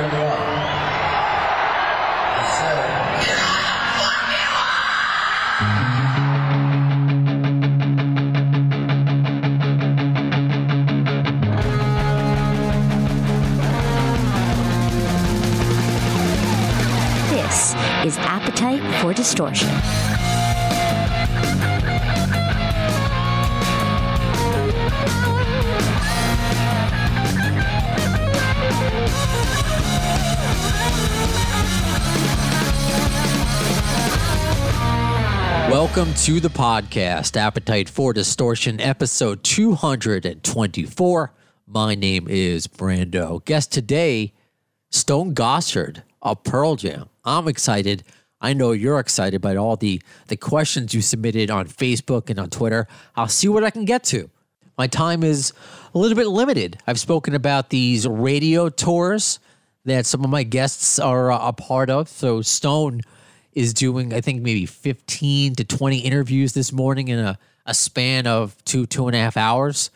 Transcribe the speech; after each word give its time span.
you 0.00 0.04
up. 0.04 0.38
This 17.30 17.74
is 18.04 18.18
Appetite 18.18 18.82
for 19.00 19.12
Distortion. 19.12 19.68
Welcome 35.98 36.14
to 36.14 36.38
the 36.38 36.48
podcast, 36.48 37.36
Appetite 37.36 37.88
for 37.88 38.12
Distortion, 38.12 38.80
episode 38.80 39.42
224. 39.42 41.32
My 41.66 41.96
name 41.96 42.28
is 42.28 42.68
Brando. 42.68 43.44
Guest 43.44 43.72
today, 43.72 44.32
Stone 44.90 45.34
Gossard 45.34 46.04
of 46.22 46.44
Pearl 46.44 46.76
Jam. 46.76 47.08
I'm 47.24 47.48
excited. 47.48 48.04
I 48.40 48.52
know 48.52 48.70
you're 48.70 49.00
excited 49.00 49.40
by 49.40 49.56
all 49.56 49.74
the, 49.74 50.00
the 50.28 50.36
questions 50.36 50.94
you 50.94 51.02
submitted 51.02 51.50
on 51.50 51.66
Facebook 51.66 52.30
and 52.30 52.38
on 52.38 52.50
Twitter. 52.50 52.86
I'll 53.16 53.26
see 53.26 53.48
what 53.48 53.64
I 53.64 53.70
can 53.70 53.84
get 53.84 54.04
to. 54.04 54.30
My 54.78 54.86
time 54.86 55.24
is 55.24 55.52
a 55.92 55.98
little 55.98 56.16
bit 56.16 56.28
limited. 56.28 56.78
I've 56.86 57.00
spoken 57.00 57.34
about 57.34 57.70
these 57.70 58.06
radio 58.06 58.68
tours 58.68 59.40
that 59.84 60.06
some 60.06 60.22
of 60.22 60.30
my 60.30 60.44
guests 60.44 61.00
are 61.00 61.32
a 61.32 61.52
part 61.52 61.90
of. 61.90 62.08
So, 62.08 62.40
Stone 62.40 63.00
is 63.52 63.74
doing, 63.74 64.12
I 64.12 64.20
think, 64.20 64.42
maybe 64.42 64.66
15 64.66 65.54
to 65.56 65.64
20 65.64 65.98
interviews 65.98 66.52
this 66.52 66.72
morning 66.72 67.08
in 67.08 67.18
a, 67.18 67.38
a 67.66 67.74
span 67.74 68.26
of 68.26 68.56
two, 68.64 68.86
two 68.86 69.06
and 69.06 69.16
a 69.16 69.18
half 69.18 69.36
hours. 69.36 69.90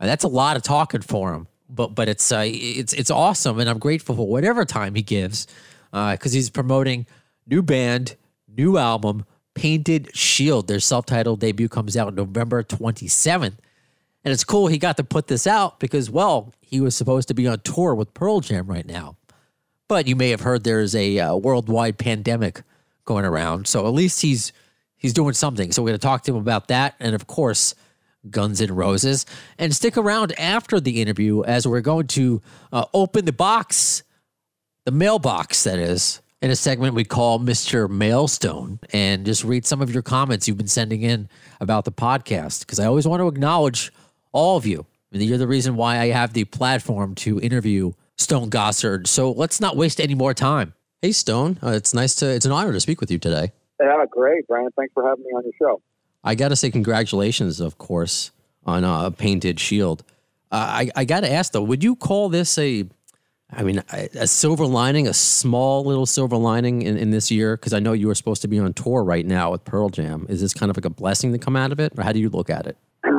Uh, 0.00 0.06
that's 0.06 0.24
a 0.24 0.28
lot 0.28 0.56
of 0.56 0.62
talking 0.62 1.00
for 1.00 1.32
him, 1.32 1.46
but 1.68 1.94
but 1.94 2.08
it's 2.08 2.32
uh, 2.32 2.44
it's 2.44 2.92
it's 2.92 3.10
awesome, 3.10 3.60
and 3.60 3.70
I'm 3.70 3.78
grateful 3.78 4.16
for 4.16 4.26
whatever 4.26 4.64
time 4.64 4.94
he 4.94 5.02
gives 5.02 5.46
because 5.92 6.32
he's 6.32 6.50
promoting 6.50 7.06
new 7.46 7.62
band, 7.62 8.16
new 8.48 8.76
album, 8.76 9.24
Painted 9.54 10.14
Shield. 10.16 10.66
Their 10.66 10.80
self-titled 10.80 11.40
debut 11.40 11.68
comes 11.68 11.96
out 11.96 12.12
November 12.14 12.64
27th, 12.64 13.54
and 14.24 14.32
it's 14.32 14.44
cool 14.44 14.66
he 14.66 14.78
got 14.78 14.96
to 14.96 15.04
put 15.04 15.28
this 15.28 15.46
out 15.46 15.78
because 15.78 16.10
well, 16.10 16.52
he 16.60 16.80
was 16.80 16.96
supposed 16.96 17.28
to 17.28 17.34
be 17.34 17.46
on 17.46 17.60
tour 17.60 17.94
with 17.94 18.12
Pearl 18.14 18.40
Jam 18.40 18.66
right 18.66 18.86
now, 18.86 19.16
but 19.86 20.08
you 20.08 20.16
may 20.16 20.30
have 20.30 20.40
heard 20.40 20.64
there's 20.64 20.96
a 20.96 21.20
uh, 21.20 21.36
worldwide 21.36 21.98
pandemic 21.98 22.62
going 23.04 23.24
around, 23.24 23.66
so 23.66 23.86
at 23.86 23.92
least 23.92 24.22
he's 24.22 24.52
he's 24.96 25.12
doing 25.12 25.34
something. 25.34 25.72
So 25.72 25.82
we're 25.82 25.90
going 25.90 26.00
to 26.00 26.06
talk 26.06 26.22
to 26.24 26.32
him 26.32 26.40
about 26.40 26.68
that, 26.68 26.94
and 27.00 27.14
of 27.14 27.26
course. 27.26 27.74
Guns 28.30 28.62
N' 28.62 28.74
Roses. 28.74 29.26
And 29.58 29.74
stick 29.74 29.98
around 29.98 30.32
after 30.38 30.80
the 30.80 31.02
interview 31.02 31.42
as 31.42 31.66
we're 31.66 31.82
going 31.82 32.06
to 32.08 32.40
uh, 32.72 32.86
open 32.94 33.26
the 33.26 33.32
box, 33.32 34.02
the 34.84 34.92
mailbox, 34.92 35.64
that 35.64 35.78
is, 35.78 36.22
in 36.40 36.50
a 36.50 36.56
segment 36.56 36.94
we 36.94 37.04
call 37.04 37.38
Mr. 37.38 37.88
Mailstone, 37.88 38.78
and 38.92 39.24
just 39.24 39.44
read 39.44 39.64
some 39.64 39.80
of 39.80 39.92
your 39.92 40.02
comments 40.02 40.46
you've 40.46 40.58
been 40.58 40.66
sending 40.66 41.02
in 41.02 41.28
about 41.60 41.84
the 41.84 41.92
podcast. 41.92 42.60
Because 42.60 42.78
I 42.78 42.86
always 42.86 43.06
want 43.06 43.20
to 43.20 43.28
acknowledge 43.28 43.92
all 44.32 44.56
of 44.56 44.66
you. 44.66 44.84
I 45.12 45.18
mean, 45.18 45.28
you're 45.28 45.38
the 45.38 45.46
reason 45.46 45.76
why 45.76 45.98
I 45.98 46.08
have 46.08 46.32
the 46.32 46.44
platform 46.44 47.14
to 47.16 47.40
interview 47.40 47.92
Stone 48.18 48.50
Gossard. 48.50 49.06
So 49.06 49.32
let's 49.32 49.60
not 49.60 49.76
waste 49.76 50.00
any 50.00 50.14
more 50.14 50.34
time. 50.34 50.74
Hey 51.04 51.12
Stone, 51.12 51.58
uh, 51.62 51.72
it's 51.72 51.92
nice 51.92 52.14
to 52.14 52.30
it's 52.30 52.46
an 52.46 52.52
honor 52.52 52.72
to 52.72 52.80
speak 52.80 52.98
with 52.98 53.10
you 53.10 53.18
today. 53.18 53.52
Yeah, 53.78 54.06
great, 54.10 54.46
Brian. 54.48 54.70
Thanks 54.74 54.94
for 54.94 55.06
having 55.06 55.22
me 55.22 55.32
on 55.32 55.42
your 55.44 55.52
show. 55.60 55.82
I 56.24 56.34
got 56.34 56.48
to 56.48 56.56
say 56.56 56.70
congratulations, 56.70 57.60
of 57.60 57.76
course, 57.76 58.30
on 58.64 58.84
uh, 58.84 59.10
Painted 59.10 59.60
Shield. 59.60 60.02
Uh, 60.50 60.54
I 60.56 60.90
I 60.96 61.04
got 61.04 61.20
to 61.20 61.30
ask 61.30 61.52
though, 61.52 61.62
would 61.62 61.84
you 61.84 61.94
call 61.94 62.30
this 62.30 62.56
a 62.56 62.86
I 63.52 63.64
mean, 63.64 63.82
a 63.92 64.08
a 64.14 64.26
silver 64.26 64.64
lining, 64.64 65.06
a 65.06 65.12
small 65.12 65.84
little 65.84 66.06
silver 66.06 66.38
lining 66.38 66.80
in, 66.80 66.96
in 66.96 67.10
this 67.10 67.30
year? 67.30 67.58
Because 67.58 67.74
I 67.74 67.80
know 67.80 67.92
you 67.92 68.06
were 68.06 68.14
supposed 68.14 68.40
to 68.40 68.48
be 68.48 68.58
on 68.58 68.72
tour 68.72 69.04
right 69.04 69.26
now 69.26 69.50
with 69.50 69.62
Pearl 69.66 69.90
Jam. 69.90 70.24
Is 70.30 70.40
this 70.40 70.54
kind 70.54 70.70
of 70.70 70.76
like 70.78 70.86
a 70.86 70.90
blessing 71.02 71.32
to 71.32 71.38
come 71.38 71.54
out 71.54 71.70
of 71.70 71.80
it, 71.80 71.92
or 71.98 72.02
how 72.02 72.12
do 72.12 72.18
you 72.18 72.30
look 72.30 72.48
at 72.48 72.66
it? 72.66 72.78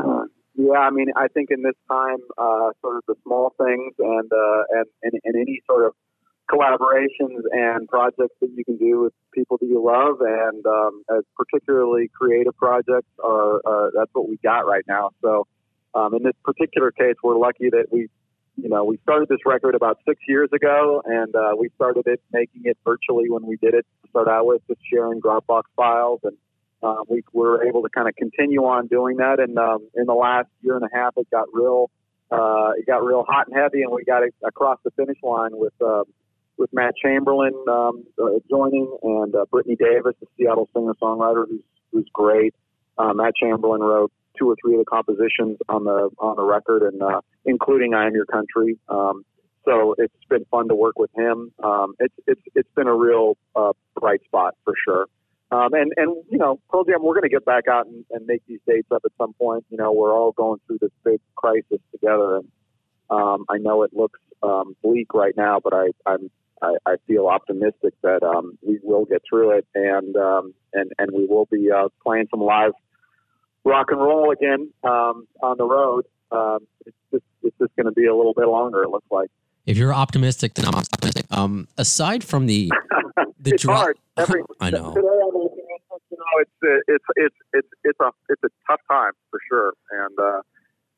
Yeah, 0.58 0.80
I 0.80 0.90
mean, 0.90 1.08
I 1.16 1.28
think 1.28 1.52
in 1.52 1.62
this 1.62 1.76
time, 1.88 2.18
uh, 2.40 2.72
sort 2.82 2.98
of 2.98 3.04
the 3.08 3.16
small 3.24 3.54
things 3.56 3.94
and, 4.00 4.32
uh, 4.34 4.64
and 4.72 4.86
and 5.04 5.22
and 5.24 5.36
any 5.36 5.62
sort 5.68 5.86
of 5.86 5.94
collaborations 6.52 7.42
and 7.52 7.88
projects 7.88 8.36
that 8.42 8.50
you 8.56 8.64
can 8.64 8.78
do 8.78 9.02
with 9.02 9.14
people 9.34 9.58
that 9.60 9.66
you 9.66 9.84
love, 9.84 10.22
and 10.22 10.66
um, 10.66 11.04
as 11.16 11.24
particularly 11.36 12.10
creative 12.14 12.56
projects, 12.58 13.10
are 13.24 13.58
uh, 13.66 13.90
that's 13.96 14.12
what 14.14 14.30
we 14.30 14.38
got 14.44 14.68
right 14.68 14.84
now. 14.88 15.12
So, 15.22 15.48
um, 15.94 16.14
in 16.14 16.24
this 16.24 16.36
particular 16.44 16.92
case, 16.92 17.16
we're 17.24 17.38
lucky 17.38 17.70
that 17.70 17.86
we, 17.92 18.08
you 18.58 18.70
know, 18.70 18.84
we 18.84 18.98
started 19.04 19.28
this 19.30 19.40
record 19.46 19.76
about 19.76 20.00
six 20.08 20.22
years 20.28 20.50
ago, 20.54 21.02
and 21.06 21.36
uh, 21.36 21.54
we 21.58 21.70
started 21.76 22.04
it 22.06 22.22
making 22.32 22.62
it 22.66 22.78
virtually 22.86 23.30
when 23.30 23.46
we 23.46 23.58
did 23.58 23.74
it 23.74 23.86
to 24.04 24.10
start 24.10 24.28
out 24.28 24.46
with, 24.46 24.62
just 24.68 24.82
sharing 24.92 25.22
Dropbox 25.22 25.64
files 25.76 26.20
and 26.24 26.38
uh, 26.84 27.02
we 27.08 27.24
were 27.34 27.66
able 27.68 27.82
to 27.82 27.90
kind 27.90 28.08
of 28.08 28.16
continue 28.16 28.64
on 28.64 28.88
doing 28.88 29.18
that. 29.18 29.40
And 29.40 29.58
um, 29.58 29.88
in 29.96 30.06
the 30.06 30.14
last 30.14 30.48
year 30.62 30.76
and 30.76 30.86
a 30.86 30.96
half, 30.96 31.14
it 31.18 31.28
got 31.32 31.48
real, 31.52 31.90
uh, 32.32 32.72
it 32.78 32.86
got 32.86 33.04
real 33.04 33.26
hot 33.28 33.48
and 33.48 33.56
heavy, 33.56 33.82
and 33.82 33.92
we 33.92 34.04
got 34.04 34.24
across 34.44 34.78
the 34.84 34.92
finish 34.92 35.18
line 35.24 35.52
with 35.54 35.74
uh, 35.84 36.04
with 36.58 36.72
Matt 36.74 36.94
Chamberlain 37.02 37.54
um, 37.70 38.04
uh, 38.22 38.40
joining 38.50 38.98
and 39.02 39.36
uh, 39.36 39.46
Brittany 39.52 39.76
Davis, 39.76 40.16
the 40.20 40.28
Seattle 40.38 40.70
singer 40.74 40.94
songwriter, 41.02 41.46
who's 41.50 41.64
who's 41.92 42.10
great. 42.14 42.54
Uh, 42.98 43.14
Matt 43.14 43.34
Chamberlain 43.36 43.82
wrote 43.82 44.12
two 44.38 44.50
or 44.50 44.56
three 44.62 44.76
of 44.76 44.80
the 44.80 44.86
compositions 44.86 45.58
on 45.70 45.84
the 45.84 46.10
on 46.20 46.36
the 46.36 46.44
record, 46.44 46.84
and 46.84 47.02
uh, 47.02 47.22
including 47.46 47.94
"I 47.94 48.08
Am 48.08 48.14
Your 48.14 48.26
Country." 48.26 48.78
Um, 48.90 49.26
so 49.66 49.96
it's 49.98 50.14
been 50.30 50.46
fun 50.52 50.68
to 50.70 50.76
work 50.76 50.98
with 50.98 51.10
him. 51.16 51.52
Um, 51.64 51.96
it's 52.00 52.16
it's 52.28 52.42
it's 52.54 52.70
been 52.76 52.88
a 52.88 52.96
real 52.96 53.38
uh, 53.56 53.74
bright 54.00 54.24
spot 54.24 54.56
for 54.64 54.74
sure. 54.86 55.08
Um, 55.52 55.74
and, 55.74 55.94
and, 55.96 56.24
you 56.30 56.40
know, 56.40 56.60
Pearl 56.70 56.84
Jam, 56.84 57.04
we're 57.04 57.14
going 57.14 57.24
to 57.24 57.30
get 57.30 57.46
back 57.46 57.68
out 57.68 57.86
and, 57.86 58.04
and 58.10 58.26
make 58.26 58.42
these 58.48 58.60
dates 58.68 58.88
up 58.92 59.04
at 59.06 59.12
some 59.18 59.34
point. 59.34 59.64
You 59.70 59.78
know, 59.78 59.92
we're 59.92 60.12
all 60.12 60.32
going 60.32 60.60
through 60.66 60.80
this 60.82 60.92
big 61.04 61.22
crisis 61.36 61.80
together. 61.92 62.38
And 62.38 62.48
um, 63.10 63.46
I 63.48 63.58
know 63.60 63.84
it 63.84 63.94
looks 63.94 64.20
um, 64.42 64.76
bleak 64.84 65.14
right 65.14 65.36
now, 65.38 65.60
but 65.64 65.74
I, 65.74 65.90
I'm, 66.06 66.32
I, 66.62 66.76
I 66.86 66.96
feel 67.08 67.28
optimistic 67.28 67.94
that 68.02 68.24
um, 68.24 68.58
we 68.66 68.80
will 68.82 69.06
get 69.06 69.22
through 69.30 69.58
it 69.58 69.68
and, 69.76 70.16
um, 70.16 70.54
and, 70.74 70.92
and 70.98 71.12
we 71.12 71.26
will 71.26 71.48
be 71.52 71.70
uh, 71.72 71.90
playing 72.04 72.28
some 72.32 72.42
live 72.42 72.72
rock 73.64 73.88
and 73.90 74.00
roll 74.00 74.32
again 74.32 74.72
um, 74.84 75.28
on 75.42 75.58
the 75.58 75.66
road. 75.66 76.06
Um, 76.32 76.60
it's 76.86 76.96
just, 77.12 77.24
it's 77.44 77.58
just 77.60 77.76
going 77.76 77.86
to 77.86 77.92
be 77.92 78.06
a 78.06 78.16
little 78.16 78.34
bit 78.34 78.48
longer, 78.48 78.84
it 78.84 78.90
looks 78.90 79.08
like. 79.12 79.30
If 79.66 79.78
you're 79.78 79.94
optimistic, 79.94 80.54
then 80.54 80.66
I'm 80.66 80.76
optimistic. 80.76 81.26
Um, 81.32 81.68
aside 81.78 82.24
from 82.24 82.46
the 82.46 82.72
the 83.40 83.52
it's 83.52 83.64
hard. 83.64 83.98
Every, 84.18 84.44
I 84.60 84.70
know. 84.70 84.94
Today, 84.94 85.08
looking 85.34 85.66
at, 85.76 86.02
you 86.12 86.18
know, 86.18 86.40
it's 86.40 86.52
uh, 86.64 86.94
it's 86.94 87.06
it's 87.16 87.36
it's 87.54 87.68
it's 87.84 88.00
a 88.00 88.12
it's 88.30 88.44
a 88.44 88.50
tough 88.68 88.80
time 88.88 89.12
for 89.32 89.40
sure, 89.50 89.74
and 89.92 90.20
uh, 90.20 90.42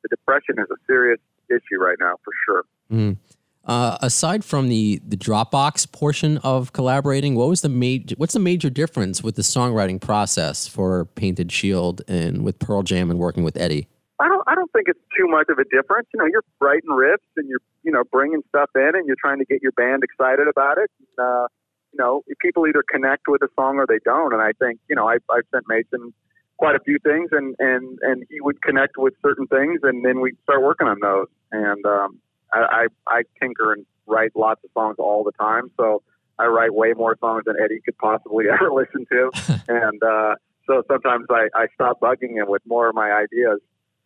the 0.03 0.09
depression 0.09 0.55
is 0.59 0.67
a 0.69 0.75
serious 0.85 1.19
issue 1.49 1.79
right 1.79 1.97
now 1.99 2.15
for 2.23 2.33
sure. 2.45 2.65
Mm. 2.91 3.17
Uh, 3.67 3.97
aside 4.01 4.45
from 4.45 4.69
the 4.69 5.01
the 5.05 5.17
Dropbox 5.17 5.91
portion 5.91 6.37
of 6.37 6.71
collaborating, 6.71 7.35
what 7.35 7.49
was 7.49 7.61
the 7.61 7.69
major? 7.69 8.15
What's 8.17 8.33
the 8.33 8.39
major 8.39 8.69
difference 8.69 9.21
with 9.21 9.35
the 9.35 9.41
songwriting 9.41 9.99
process 9.99 10.67
for 10.67 11.05
Painted 11.15 11.51
Shield 11.51 12.01
and 12.07 12.45
with 12.45 12.59
Pearl 12.59 12.81
Jam 12.81 13.11
and 13.11 13.19
working 13.19 13.43
with 13.43 13.57
Eddie? 13.57 13.89
I 14.19 14.29
don't 14.29 14.43
I 14.47 14.55
don't 14.55 14.71
think 14.71 14.87
it's 14.87 14.99
too 15.17 15.27
much 15.27 15.47
of 15.49 15.59
a 15.59 15.65
difference. 15.65 16.07
You 16.13 16.19
know, 16.19 16.27
you're 16.31 16.45
writing 16.61 16.89
riffs 16.89 17.27
and 17.35 17.49
you're 17.49 17.59
you 17.83 17.91
know 17.91 18.05
bringing 18.09 18.41
stuff 18.47 18.69
in 18.73 18.91
and 18.95 19.05
you're 19.05 19.17
trying 19.19 19.39
to 19.39 19.45
get 19.45 19.61
your 19.61 19.73
band 19.73 20.01
excited 20.01 20.47
about 20.47 20.77
it. 20.77 20.89
And, 20.99 21.25
uh, 21.27 21.47
you 21.91 21.99
know, 21.99 22.23
people 22.39 22.67
either 22.67 22.83
connect 22.89 23.27
with 23.27 23.41
a 23.41 23.49
song 23.55 23.77
or 23.77 23.85
they 23.85 23.99
don't. 24.05 24.31
And 24.31 24.41
I 24.41 24.53
think 24.53 24.79
you 24.89 24.95
know 24.95 25.09
I 25.09 25.17
I've 25.29 25.43
sent 25.53 25.65
Mason 25.67 26.13
quite 26.57 26.77
a 26.77 26.79
few 26.79 26.99
things 26.99 27.31
and 27.33 27.53
and 27.59 27.99
and 28.01 28.23
he 28.29 28.39
would 28.39 28.61
connect 28.61 28.97
with 28.97 29.13
certain 29.21 29.45
things 29.47 29.81
and 29.83 30.05
then 30.05 30.21
we'd 30.21 30.37
start 30.43 30.63
working 30.63 30.87
on 30.87 30.99
those. 31.01 31.27
And 31.51 31.85
um, 31.85 32.19
I, 32.53 32.59
I 32.59 32.87
I 33.07 33.21
tinker 33.39 33.73
and 33.73 33.85
write 34.05 34.31
lots 34.35 34.63
of 34.63 34.69
songs 34.73 34.95
all 34.99 35.23
the 35.23 35.31
time. 35.33 35.71
So 35.77 36.01
I 36.39 36.45
write 36.45 36.73
way 36.73 36.93
more 36.93 37.17
songs 37.19 37.43
than 37.45 37.55
Eddie 37.61 37.81
could 37.83 37.97
possibly 37.97 38.45
ever 38.51 38.71
listen 38.71 39.05
to. 39.11 39.31
and 39.67 40.01
uh, 40.03 40.35
so 40.65 40.83
sometimes 40.87 41.25
I, 41.29 41.47
I 41.55 41.67
stop 41.73 41.99
bugging 41.99 42.35
him 42.35 42.47
with 42.47 42.61
more 42.65 42.89
of 42.89 42.95
my 42.95 43.11
ideas. 43.11 43.59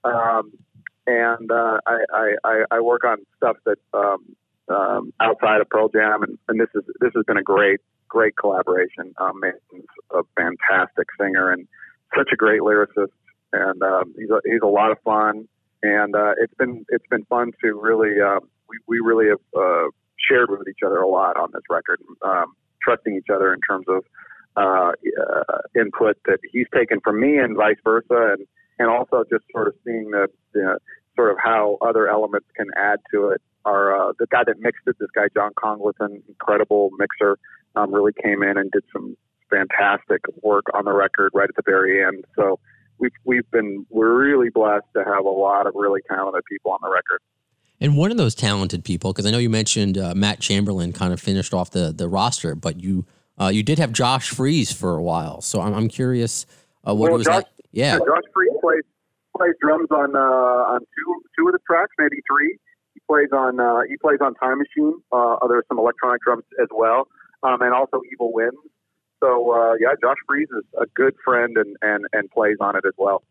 Um, 0.03 0.51
and 1.07 1.51
uh, 1.51 1.79
I, 1.85 1.97
I, 2.13 2.31
I, 2.43 2.63
I 2.71 2.79
work 2.79 3.03
on 3.03 3.17
stuff 3.38 3.57
that 3.65 3.77
um, 3.93 4.35
um, 4.69 5.13
outside 5.19 5.61
of 5.61 5.69
Pearl 5.69 5.89
Jam, 5.89 6.23
and, 6.23 6.38
and 6.47 6.59
this 6.59 6.69
is 6.75 6.83
this 6.99 7.11
has 7.15 7.25
been 7.25 7.38
a 7.38 7.43
great 7.43 7.79
great 8.07 8.35
collaboration. 8.35 9.13
Um, 9.19 9.39
Mason's 9.39 9.88
a 10.11 10.21
fantastic 10.35 11.07
singer 11.19 11.51
and 11.51 11.67
such 12.15 12.29
a 12.31 12.35
great 12.35 12.61
lyricist, 12.61 13.11
and 13.53 13.81
um, 13.81 14.13
he's 14.17 14.29
a, 14.29 14.39
he's 14.45 14.61
a 14.63 14.67
lot 14.67 14.91
of 14.91 14.97
fun. 15.03 15.47
And 15.83 16.16
uh, 16.16 16.33
it's 16.38 16.54
been 16.56 16.86
it's 16.89 17.07
been 17.10 17.25
fun 17.25 17.51
to 17.63 17.74
really 17.74 18.22
uh, 18.22 18.39
we 18.69 18.78
we 18.88 19.00
really 19.00 19.30
have 19.30 19.39
uh, 19.57 19.88
shared 20.30 20.50
with 20.50 20.68
each 20.68 20.83
other 20.86 20.98
a 20.98 21.07
lot 21.07 21.38
on 21.38 21.50
this 21.54 21.63
record, 21.69 22.00
um, 22.22 22.54
trusting 22.83 23.16
each 23.16 23.30
other 23.33 23.54
in 23.54 23.60
terms 23.68 23.86
of 23.88 24.04
uh, 24.57 24.92
uh, 24.92 25.80
input 25.80 26.18
that 26.25 26.39
he's 26.51 26.68
taken 26.75 27.00
from 27.04 27.19
me 27.19 27.38
and 27.38 27.56
vice 27.56 27.78
versa, 27.83 28.36
and 28.38 28.48
and 28.80 28.89
also 28.89 29.24
just 29.31 29.45
sort 29.51 29.68
of 29.68 29.74
seeing 29.83 30.12
the, 30.12 30.28
the 30.54 30.78
sort 31.16 31.31
of 31.31 31.38
how 31.44 31.78
other 31.81 32.07
elements 32.07 32.48
can 32.56 32.68
add 32.77 33.00
to 33.13 33.30
it. 33.30 33.42
Our 33.66 34.10
uh, 34.10 34.13
the 34.19 34.27
guy 34.27 34.44
that 34.45 34.60
mixed 34.60 34.84
it, 34.88 34.98
this 35.00 35.10
guy 35.16 35.27
John 35.34 35.51
Congleton, 35.56 36.24
incredible 36.27 36.89
mixer, 36.98 37.38
um, 37.75 37.94
really 37.94 38.13
came 38.24 38.44
in 38.44 38.57
and 38.57 38.72
did 38.72 38.84
some 38.92 39.16
fantastic 39.50 40.22
work 40.42 40.66
on 40.74 40.86
the 40.86 40.94
record 40.94 41.31
right 41.34 41.50
at 41.50 41.56
the 41.56 41.63
very 41.66 42.04
end. 42.04 42.25
So 42.36 42.60
we've 43.01 43.12
we've 43.25 43.51
been 43.51 43.86
we're 43.89 44.18
really 44.18 44.50
blessed 44.50 44.86
to 44.95 45.03
have 45.03 45.25
a 45.25 45.30
lot 45.30 45.68
of 45.68 45.74
really 45.75 46.01
talented 46.07 46.44
people 46.45 46.71
on 46.71 46.80
the 46.81 46.89
record. 46.89 47.19
And 47.81 47.98
one 47.98 48.12
of 48.12 48.18
those 48.18 48.36
talented 48.36 48.86
people, 48.86 49.12
because 49.12 49.25
I 49.25 49.31
know 49.31 49.39
you 49.39 49.50
mentioned 49.50 49.98
uh, 49.98 50.13
Matt 50.15 50.39
Chamberlain 50.39 50.94
kind 50.94 51.12
of 51.12 51.19
finished 51.19 51.53
off 51.53 51.71
the 51.71 51.92
the 51.92 52.07
roster, 52.07 52.56
but 52.56 52.80
you 52.80 53.06
uh, 53.39 53.48
you 53.48 53.63
did 53.63 53.80
have 53.80 53.92
Josh 53.92 54.30
Freese 54.30 54.71
for 54.71 54.95
a 54.95 55.01
while. 55.01 55.42
So 55.42 55.62
I'm, 55.62 55.74
I'm 55.74 55.88
curious 55.89 56.45
uh, 56.88 56.94
what 56.94 57.09
well, 57.09 57.18
was 57.18 57.25
Josh, 57.25 57.36
like. 57.36 57.45
Yeah, 57.71 57.98
Josh 57.98 58.24
Freese 58.33 58.53
plays 58.62 58.83
plays 59.36 59.53
drums 59.59 59.89
on 59.92 60.15
uh, 60.15 60.19
on 60.19 60.80
two 60.80 61.24
two 61.38 61.48
of 61.48 61.53
the 61.53 61.59
tracks, 61.68 61.92
maybe 61.98 62.18
three. 62.30 62.57
He 62.94 63.01
plays 63.09 63.30
on 63.33 63.59
uh, 63.59 63.81
he 63.89 63.98
plays 63.98 64.19
on 64.21 64.36
Time 64.36 64.59
Machine. 64.59 65.01
Uh, 65.12 65.36
there's 65.48 65.65
some 65.68 65.80
electronic 65.80 66.21
drums 66.21 66.44
as 66.62 66.68
well, 66.71 67.07
um, 67.44 67.62
and 67.62 67.74
also 67.74 68.01
Evil 68.13 68.31
Winds. 68.31 68.57
So 69.21 69.51
uh, 69.53 69.73
yeah, 69.79 69.94
Josh 70.01 70.18
Freese 70.27 70.50
is 70.50 70.63
a 70.79 70.85
good 70.95 71.15
friend 71.23 71.56
and, 71.57 71.77
and, 71.81 72.06
and 72.12 72.29
plays 72.31 72.57
on 72.59 72.75
it 72.75 72.83
as 72.85 72.94
well. 72.97 73.23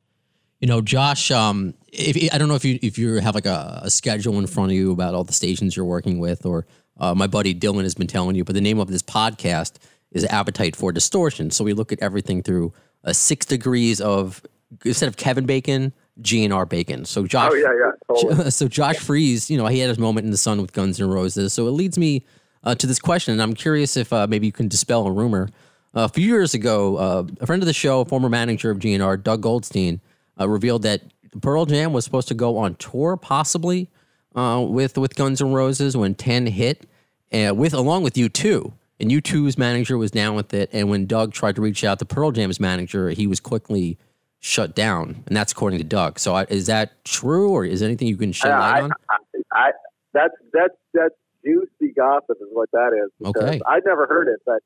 You 0.60 0.68
know, 0.68 0.80
Josh. 0.80 1.30
Um, 1.30 1.74
if 1.92 2.32
I 2.32 2.38
don't 2.38 2.48
know 2.48 2.54
if 2.54 2.64
you 2.64 2.78
if 2.82 2.98
you 2.98 3.14
have 3.14 3.34
like 3.34 3.46
a, 3.46 3.80
a 3.84 3.90
schedule 3.90 4.38
in 4.38 4.46
front 4.46 4.70
of 4.70 4.76
you 4.76 4.92
about 4.92 5.14
all 5.14 5.24
the 5.24 5.32
stations 5.32 5.74
you're 5.74 5.86
working 5.86 6.18
with, 6.18 6.44
or 6.44 6.66
uh, 6.98 7.14
my 7.14 7.26
buddy 7.26 7.54
Dylan 7.54 7.82
has 7.82 7.94
been 7.94 8.06
telling 8.06 8.36
you, 8.36 8.44
but 8.44 8.54
the 8.54 8.60
name 8.60 8.78
of 8.78 8.88
this 8.88 9.02
podcast 9.02 9.78
is 10.12 10.24
Appetite 10.26 10.76
for 10.76 10.92
Distortion. 10.92 11.50
So 11.50 11.64
we 11.64 11.72
look 11.72 11.92
at 11.92 12.00
everything 12.00 12.42
through 12.42 12.72
uh, 13.04 13.12
six 13.12 13.46
degrees 13.46 14.00
of 14.00 14.42
instead 14.84 15.08
of 15.08 15.16
Kevin 15.16 15.46
Bacon, 15.46 15.92
GNR 16.20 16.68
Bacon. 16.68 17.04
So 17.06 17.26
Josh. 17.26 17.52
Oh 17.52 17.56
yeah, 17.56 17.72
yeah. 17.72 17.90
Totally. 18.08 18.50
So 18.50 18.68
Josh 18.68 18.98
Freese, 18.98 19.50
you 19.50 19.56
know, 19.56 19.66
he 19.66 19.78
had 19.78 19.88
his 19.88 19.98
moment 19.98 20.26
in 20.26 20.30
the 20.30 20.36
sun 20.36 20.60
with 20.60 20.72
Guns 20.72 21.00
N' 21.00 21.08
Roses. 21.08 21.52
So 21.54 21.66
it 21.68 21.70
leads 21.70 21.96
me 21.96 22.26
uh, 22.64 22.74
to 22.74 22.86
this 22.86 22.98
question, 22.98 23.32
and 23.32 23.42
I'm 23.42 23.54
curious 23.54 23.96
if 23.96 24.12
uh, 24.12 24.26
maybe 24.28 24.46
you 24.46 24.52
can 24.52 24.68
dispel 24.68 25.06
a 25.06 25.12
rumor. 25.12 25.48
A 25.94 26.08
few 26.08 26.26
years 26.26 26.54
ago, 26.54 26.96
uh, 26.96 27.24
a 27.40 27.46
friend 27.46 27.62
of 27.62 27.66
the 27.66 27.72
show, 27.72 28.04
former 28.04 28.28
manager 28.28 28.70
of 28.70 28.78
GNR, 28.78 29.22
Doug 29.22 29.42
Goldstein, 29.42 30.00
uh, 30.38 30.48
revealed 30.48 30.82
that 30.82 31.02
Pearl 31.40 31.66
Jam 31.66 31.92
was 31.92 32.04
supposed 32.04 32.28
to 32.28 32.34
go 32.34 32.56
on 32.58 32.74
tour, 32.76 33.16
possibly 33.16 33.88
uh, 34.34 34.64
with 34.66 34.98
with 34.98 35.16
Guns 35.16 35.40
N' 35.40 35.52
Roses 35.52 35.96
when 35.96 36.14
Ten 36.14 36.46
hit, 36.46 36.86
uh, 37.32 37.54
with 37.54 37.74
along 37.74 38.02
with 38.02 38.14
U2. 38.14 38.72
And 38.98 39.10
U2's 39.10 39.56
manager 39.56 39.96
was 39.96 40.10
down 40.10 40.34
with 40.34 40.52
it. 40.52 40.68
And 40.74 40.90
when 40.90 41.06
Doug 41.06 41.32
tried 41.32 41.56
to 41.56 41.62
reach 41.62 41.84
out 41.84 41.98
to 42.00 42.04
Pearl 42.04 42.32
Jam's 42.32 42.60
manager, 42.60 43.08
he 43.08 43.26
was 43.26 43.40
quickly 43.40 43.96
shut 44.40 44.74
down. 44.74 45.24
And 45.26 45.34
that's 45.34 45.52
according 45.52 45.78
to 45.78 45.84
Doug. 45.84 46.18
So 46.18 46.34
I, 46.34 46.44
is 46.44 46.66
that 46.66 47.02
true, 47.04 47.50
or 47.50 47.64
is 47.64 47.82
anything 47.82 48.08
you 48.08 48.18
can 48.18 48.32
shed 48.32 48.50
light 48.50 48.82
on? 48.82 48.92
I, 49.08 49.16
I, 49.52 49.70
that's 50.12 50.34
that's 50.52 50.74
that's 50.92 51.14
juicy 51.44 51.94
gossip 51.96 52.36
is 52.40 52.48
what 52.52 52.70
that 52.72 52.92
is. 52.92 53.26
Okay. 53.26 53.60
I've 53.66 53.84
never 53.86 54.06
heard 54.06 54.28
it, 54.28 54.40
but 54.44 54.60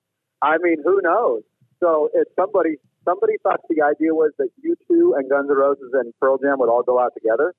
I 0.44 0.58
mean, 0.58 0.76
who 0.84 1.00
knows? 1.02 1.42
So 1.80 2.10
if 2.14 2.28
somebody 2.36 2.76
somebody 3.04 3.34
thought 3.42 3.60
the 3.68 3.82
idea 3.82 4.14
was 4.14 4.32
that 4.38 4.48
you 4.62 4.76
two 4.88 5.14
and 5.16 5.28
Guns 5.28 5.48
N' 5.50 5.56
Roses 5.56 5.90
and 5.92 6.12
Pearl 6.20 6.38
Jam 6.38 6.58
would 6.58 6.68
all 6.68 6.82
go 6.82 6.98
out 6.98 7.12
together. 7.14 7.54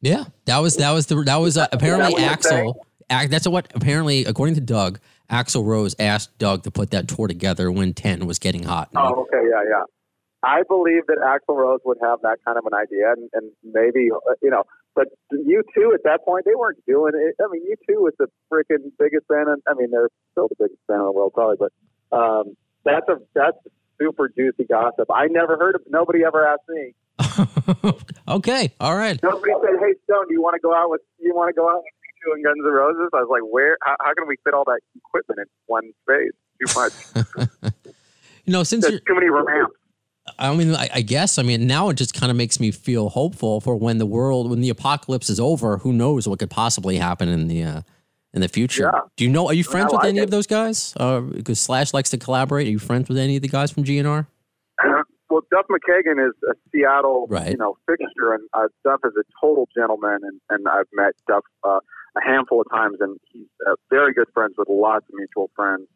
Yeah, 0.00 0.24
that 0.46 0.58
was 0.58 0.76
that 0.76 0.92
was 0.92 1.06
the 1.06 1.22
that 1.24 1.36
was 1.36 1.58
uh, 1.58 1.66
apparently 1.72 2.22
you're 2.22 2.30
Axl. 2.30 2.74
That's 3.08 3.46
what 3.46 3.70
apparently, 3.74 4.24
according 4.24 4.54
to 4.54 4.60
Doug, 4.60 5.00
Axl 5.30 5.64
Rose 5.64 5.94
asked 5.98 6.38
Doug 6.38 6.62
to 6.62 6.70
put 6.70 6.90
that 6.92 7.08
tour 7.08 7.28
together 7.28 7.70
when 7.70 7.92
Ten 7.92 8.26
was 8.26 8.38
getting 8.38 8.62
hot. 8.62 8.88
Oh, 8.96 9.22
okay, 9.22 9.42
yeah, 9.50 9.62
yeah. 9.68 9.82
I 10.42 10.62
believe 10.66 11.06
that 11.08 11.18
Axl 11.18 11.56
Rose 11.56 11.80
would 11.84 11.98
have 12.00 12.20
that 12.22 12.38
kind 12.46 12.56
of 12.56 12.64
an 12.64 12.72
idea, 12.72 13.12
and, 13.12 13.28
and 13.34 13.52
maybe 13.62 14.08
uh, 14.10 14.34
you 14.40 14.48
know, 14.48 14.64
but 14.94 15.08
you 15.30 15.62
two 15.74 15.92
at 15.92 16.02
that 16.04 16.24
point 16.24 16.46
they 16.46 16.54
weren't 16.54 16.78
doing 16.86 17.12
it. 17.14 17.34
I 17.42 17.52
mean, 17.52 17.62
you 17.64 17.76
two 17.86 18.00
was 18.00 18.14
the 18.18 18.28
freaking 18.50 18.90
biggest 18.98 19.28
band. 19.28 19.48
In, 19.48 19.56
I 19.68 19.74
mean, 19.74 19.90
they're 19.90 20.08
still 20.32 20.48
the 20.48 20.56
biggest 20.58 20.80
band 20.88 21.00
in 21.00 21.06
the 21.06 21.12
world, 21.12 21.32
probably, 21.34 21.56
but 21.58 21.72
um, 22.12 22.56
that's 22.84 23.08
a 23.08 23.16
that's 23.34 23.58
super 24.00 24.28
juicy 24.28 24.64
gossip. 24.64 25.08
I 25.12 25.26
never 25.26 25.56
heard 25.56 25.74
of. 25.74 25.82
Nobody 25.88 26.24
ever 26.24 26.46
asked 26.46 26.68
me. 26.68 26.94
okay, 28.28 28.72
all 28.80 28.96
right. 28.96 29.20
Nobody 29.22 29.52
said, 29.62 29.78
"Hey, 29.80 29.94
Stone, 30.04 30.28
do 30.28 30.34
you 30.34 30.42
want 30.42 30.54
to 30.54 30.60
go 30.60 30.74
out 30.74 30.90
with 30.90 31.02
you 31.18 31.34
want 31.34 31.48
to 31.48 31.54
go 31.54 31.68
out 31.68 31.82
with 31.82 31.84
you 32.24 32.34
and 32.34 32.44
Guns 32.44 32.58
N' 32.64 32.72
Roses?" 32.72 33.10
I 33.12 33.20
was 33.20 33.28
like, 33.30 33.42
"Where? 33.52 33.76
How, 33.82 33.96
how 34.00 34.14
can 34.14 34.26
we 34.26 34.36
fit 34.44 34.54
all 34.54 34.64
that 34.64 34.80
equipment 34.96 35.40
in 35.40 35.46
one 35.66 35.92
space? 36.02 36.32
Too 36.60 36.78
much. 36.78 37.72
You 38.46 38.54
know, 38.54 38.62
since 38.64 38.84
There's 38.84 39.00
too 39.06 39.14
many 39.14 39.28
ramps." 39.28 39.76
I 40.38 40.54
mean, 40.54 40.74
I, 40.74 40.88
I 40.94 41.00
guess, 41.02 41.38
I 41.38 41.42
mean, 41.42 41.66
now 41.66 41.88
it 41.88 41.94
just 41.94 42.14
kind 42.14 42.30
of 42.30 42.36
makes 42.36 42.58
me 42.58 42.70
feel 42.70 43.08
hopeful 43.08 43.60
for 43.60 43.76
when 43.76 43.98
the 43.98 44.06
world, 44.06 44.50
when 44.50 44.60
the 44.60 44.70
apocalypse 44.70 45.30
is 45.30 45.38
over. 45.38 45.78
Who 45.78 45.92
knows 45.92 46.26
what 46.26 46.38
could 46.38 46.50
possibly 46.50 46.96
happen 46.96 47.28
in 47.28 47.48
the 47.48 47.62
uh, 47.62 47.82
in 48.34 48.40
the 48.40 48.48
future? 48.48 48.90
Yeah. 48.92 49.00
Do 49.16 49.24
you 49.24 49.30
know? 49.30 49.46
Are 49.46 49.54
you 49.54 49.64
friends 49.64 49.92
with 49.92 50.04
any 50.04 50.18
it. 50.20 50.24
of 50.24 50.30
those 50.30 50.46
guys? 50.46 50.94
Uh, 50.96 51.20
because 51.20 51.60
Slash 51.60 51.92
likes 51.92 52.10
to 52.10 52.18
collaborate. 52.18 52.66
Are 52.66 52.70
you 52.70 52.78
friends 52.78 53.08
with 53.08 53.18
any 53.18 53.36
of 53.36 53.42
the 53.42 53.48
guys 53.48 53.70
from 53.70 53.84
GNR? 53.84 54.26
Well, 55.30 55.42
Duff 55.52 55.66
McKagan 55.70 56.18
is 56.28 56.34
a 56.50 56.54
Seattle, 56.72 57.28
Right. 57.30 57.52
you 57.52 57.56
know, 57.56 57.76
fixture, 57.86 58.34
and 58.34 58.42
uh, 58.52 58.66
Duff 58.82 58.98
is 59.04 59.12
a 59.16 59.22
total 59.40 59.68
gentleman, 59.72 60.18
and, 60.24 60.40
and 60.50 60.66
I've 60.66 60.88
met 60.92 61.12
Duff 61.28 61.44
uh, 61.62 61.78
a 62.16 62.20
handful 62.20 62.60
of 62.60 62.66
times, 62.68 62.96
and 62.98 63.16
he's 63.30 63.46
uh, 63.64 63.74
very 63.90 64.12
good 64.12 64.26
friends 64.34 64.54
with 64.58 64.66
lots 64.68 65.06
of 65.08 65.14
mutual 65.14 65.48
friends. 65.54 65.86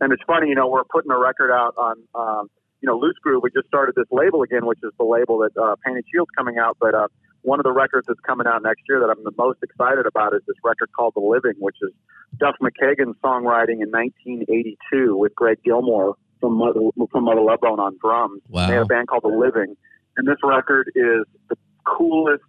And 0.00 0.12
it's 0.12 0.22
funny, 0.26 0.48
you 0.48 0.56
know, 0.56 0.66
we're 0.66 0.82
putting 0.90 1.12
a 1.12 1.18
record 1.18 1.52
out 1.52 1.74
on, 1.78 2.02
um, 2.16 2.50
you 2.82 2.88
know, 2.88 2.96
Loose 2.98 3.14
Groove. 3.22 3.44
We 3.44 3.50
just 3.54 3.68
started 3.68 3.94
this 3.94 4.08
label 4.10 4.42
again, 4.42 4.66
which 4.66 4.80
is 4.82 4.90
the 4.98 5.04
label 5.04 5.38
that 5.38 5.52
uh, 5.56 5.76
Painted 5.86 6.04
Shield's 6.12 6.30
coming 6.36 6.58
out, 6.58 6.76
but 6.80 6.92
uh, 6.92 7.06
one 7.42 7.58
of 7.58 7.64
the 7.64 7.72
records 7.72 8.06
that's 8.06 8.20
coming 8.20 8.46
out 8.46 8.62
next 8.62 8.82
year 8.88 9.00
that 9.00 9.08
I'm 9.08 9.24
the 9.24 9.32
most 9.36 9.58
excited 9.62 10.06
about 10.06 10.34
is 10.34 10.40
this 10.46 10.56
record 10.62 10.90
called 10.96 11.14
The 11.14 11.20
Living, 11.20 11.54
which 11.58 11.76
is 11.82 11.90
Duff 12.38 12.56
McKagan's 12.60 13.16
songwriting 13.22 13.80
in 13.80 13.90
1982 13.90 15.16
with 15.16 15.34
Greg 15.34 15.58
Gilmore 15.64 16.16
from 16.40 16.54
Mother, 16.56 16.80
from 17.10 17.24
Mother 17.24 17.40
Love 17.40 17.60
Bone 17.60 17.80
on 17.80 17.96
drums. 18.00 18.42
Wow. 18.48 18.66
They 18.66 18.74
had 18.74 18.82
a 18.82 18.86
band 18.86 19.08
called 19.08 19.24
The 19.24 19.28
Living, 19.28 19.76
and 20.16 20.28
this 20.28 20.38
record 20.42 20.90
is 20.94 21.24
the 21.48 21.56
coolest 21.86 22.44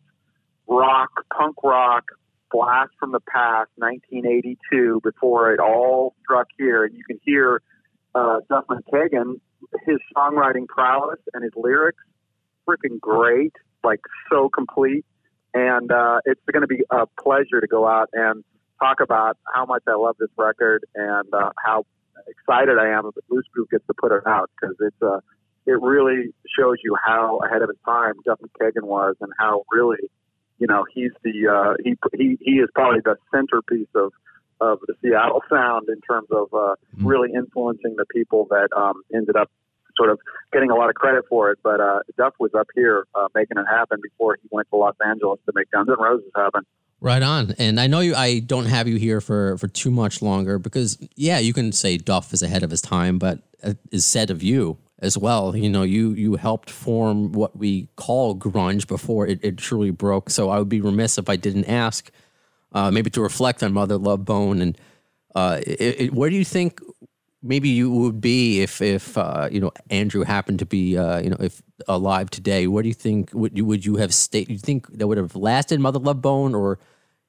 rock, 0.68 1.10
punk 1.34 1.56
rock 1.64 2.04
blast 2.52 2.92
from 3.00 3.12
the 3.12 3.22
past, 3.22 3.70
1982, 3.78 5.02
before 5.04 5.54
it 5.54 5.60
all 5.60 6.14
struck 6.22 6.48
here. 6.58 6.84
And 6.84 6.96
you 6.96 7.04
can 7.06 7.20
hear 7.24 7.62
uh, 8.13 8.39
Duff 8.50 8.65
McKagan, 8.70 9.39
his 9.86 9.98
songwriting 10.15 10.68
prowess 10.68 11.20
and 11.34 11.44
his 11.44 11.54
lyrics, 11.56 12.04
freaking 12.68 13.00
great, 13.00 13.54
like 13.84 14.02
so 14.32 14.50
complete. 14.50 15.06
And 15.54 15.92
uh, 15.92 16.20
it's 16.26 16.42
going 16.52 16.62
to 16.62 16.68
be 16.68 16.84
a 16.90 17.06
pleasure 17.22 17.60
to 17.60 17.68
go 17.68 17.88
out 17.88 18.10
and 18.14 18.44
talk 18.80 19.00
about 19.02 19.38
how 19.54 19.66
much 19.66 19.84
I 19.88 19.96
love 19.96 20.16
this 20.20 20.30
record 20.38 20.86
and 20.96 21.28
uh, 21.34 21.52
how 21.64 21.86
excited 22.28 22.78
I 22.78 22.98
am 22.98 23.04
that 23.04 23.24
Loose 23.30 23.46
Groove 23.54 23.70
gets 23.70 23.86
to 23.88 23.94
put 23.94 24.12
it 24.12 24.26
out 24.26 24.50
because 24.60 24.76
it's 24.80 25.02
uh, 25.02 25.20
it 25.66 25.80
really 25.82 26.34
shows 26.58 26.78
you 26.84 26.96
how 27.04 27.40
ahead 27.46 27.62
of 27.62 27.70
his 27.70 27.78
time 27.86 28.14
Duff 28.26 28.40
McKagan 28.40 28.84
was 28.84 29.16
and 29.22 29.32
how 29.38 29.64
really 29.72 30.10
you 30.58 30.68
know 30.68 30.86
he's 30.94 31.12
the 31.24 31.48
uh, 31.48 31.74
he 31.84 31.96
he 32.18 32.38
he 32.42 32.52
is 32.54 32.70
probably 32.74 33.02
the 33.04 33.16
centerpiece 33.34 33.90
of 33.96 34.12
of 34.60 34.80
the 34.88 34.94
Seattle 35.02 35.42
sound 35.50 35.90
in 35.90 36.00
terms 36.02 36.28
of 36.32 36.54
uh, 36.54 36.76
really 36.98 37.30
influencing 37.34 37.96
the 37.98 38.06
people 38.06 38.48
that 38.52 38.70
um, 38.78 39.02
ended 39.14 39.36
up 39.36 39.50
sort 39.98 40.10
of 40.10 40.19
getting 40.51 40.71
a 40.71 40.75
lot 40.75 40.89
of 40.89 40.95
credit 40.95 41.25
for 41.29 41.51
it. 41.51 41.60
But 41.63 41.79
uh, 41.79 42.00
Duff 42.17 42.33
was 42.39 42.51
up 42.57 42.67
here 42.75 43.05
uh, 43.15 43.27
making 43.36 43.57
it 43.57 43.65
happen 43.69 44.00
before 44.01 44.38
he 44.41 44.48
went 44.51 44.69
to 44.69 44.77
Los 44.77 44.95
Angeles 45.05 45.39
to 45.45 45.51
make 45.55 45.69
Guns 45.71 45.89
N' 45.89 45.95
Roses 46.00 46.31
happen. 46.36 46.65
Right 47.00 47.24
on. 47.24 47.55
And 47.57 47.79
I 47.79 47.88
know 47.88 48.00
you 48.00 48.13
I 48.13 48.39
don't 48.39 48.67
have 48.67 48.88
you 48.88 48.98
here 48.98 49.21
for 49.21 49.57
for 49.57 49.67
too 49.67 49.89
much 49.89 50.21
longer 50.21 50.60
because 50.60 51.00
yeah, 51.15 51.39
you 51.39 51.51
can 51.51 51.71
say 51.71 51.98
Duff 51.98 52.31
is 52.31 52.43
ahead 52.43 52.62
of 52.62 52.69
his 52.69 52.81
time, 52.81 53.17
but 53.17 53.39
it 53.63 53.77
is 53.91 54.05
said 54.05 54.29
of 54.29 54.43
you 54.43 54.77
as 55.00 55.17
well. 55.17 55.55
You 55.55 55.67
know, 55.67 55.81
you 55.81 56.12
you 56.12 56.36
helped 56.36 56.69
form 56.69 57.31
what 57.31 57.57
we 57.57 57.88
call 57.95 58.36
grunge 58.36 58.88
before 58.88 59.25
it, 59.25 59.39
it 59.41 59.57
truly 59.57 59.89
broke. 59.89 60.29
So 60.29 60.51
I 60.51 60.60
would 60.60 60.69
be 60.69 60.79
remiss 60.79 61.17
if 61.17 61.27
I 61.27 61.38
didn't 61.38 61.65
ask 61.65 62.12
uh, 62.71 62.91
maybe 62.91 63.10
to 63.10 63.21
reflect 63.21 63.63
on 63.63 63.74
Mother 63.74 63.98
Love 63.98 64.24
Bone 64.24 64.62
and 64.62 64.77
uh, 65.33 65.60
it, 65.65 66.01
it, 66.01 66.13
where 66.13 66.29
do 66.29 66.36
you 66.36 66.45
think 66.45 66.81
maybe 67.43 67.69
you 67.69 67.91
would 67.91 68.21
be 68.21 68.62
if 68.62 68.81
if 68.81 69.17
uh, 69.17 69.50
you 69.51 69.60
know 69.60 69.71
Andrew 69.89 70.24
happened 70.24 70.60
to 70.60 70.65
be 70.65 70.98
uh, 70.98 71.19
you 71.19 71.29
know 71.29 71.38
if 71.39 71.62
alive 71.88 72.29
today? 72.29 72.67
What 72.67 72.83
do 72.83 72.88
you 72.89 72.93
think 72.93 73.31
would 73.33 73.57
you 73.57 73.65
would 73.65 73.86
you 73.86 73.95
have 73.98 74.13
stayed? 74.13 74.50
You 74.50 74.57
think 74.57 74.88
that 74.98 75.07
would 75.07 75.17
have 75.17 75.36
lasted 75.36 75.79
Mother 75.79 76.00
Love 76.00 76.21
Bone 76.21 76.53
or 76.55 76.79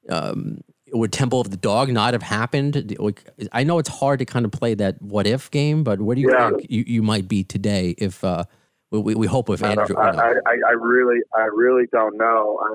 um, 0.08 0.60
would 0.92 1.12
Temple 1.12 1.40
of 1.40 1.50
the 1.50 1.56
Dog 1.56 1.88
not 1.90 2.12
have 2.12 2.22
happened? 2.22 2.96
Like, 2.98 3.24
I 3.52 3.64
know 3.64 3.78
it's 3.78 3.88
hard 3.88 4.18
to 4.18 4.24
kind 4.24 4.44
of 4.44 4.52
play 4.52 4.74
that 4.74 5.00
what 5.00 5.26
if 5.26 5.50
game, 5.50 5.84
but 5.84 6.00
what 6.00 6.16
do 6.16 6.20
you 6.20 6.30
Yeah. 6.30 6.50
think 6.50 6.66
you, 6.68 6.84
you 6.86 7.02
might 7.02 7.28
be 7.28 7.44
today 7.44 7.94
if 7.96 8.22
uh, 8.24 8.44
we- 8.90 9.14
we, 9.14 9.26
hope 9.26 9.48
if 9.48 9.62
I, 9.62 9.68
Andrew? 9.70 9.96
don't- 9.96 10.18
I, 10.20 10.34
I, 10.44 10.56
I 10.68 10.72
really, 10.72 11.20
I 11.34 11.44
really 11.44 11.84
don't 11.90 12.18
know. 12.18 12.60
I, 12.62 12.74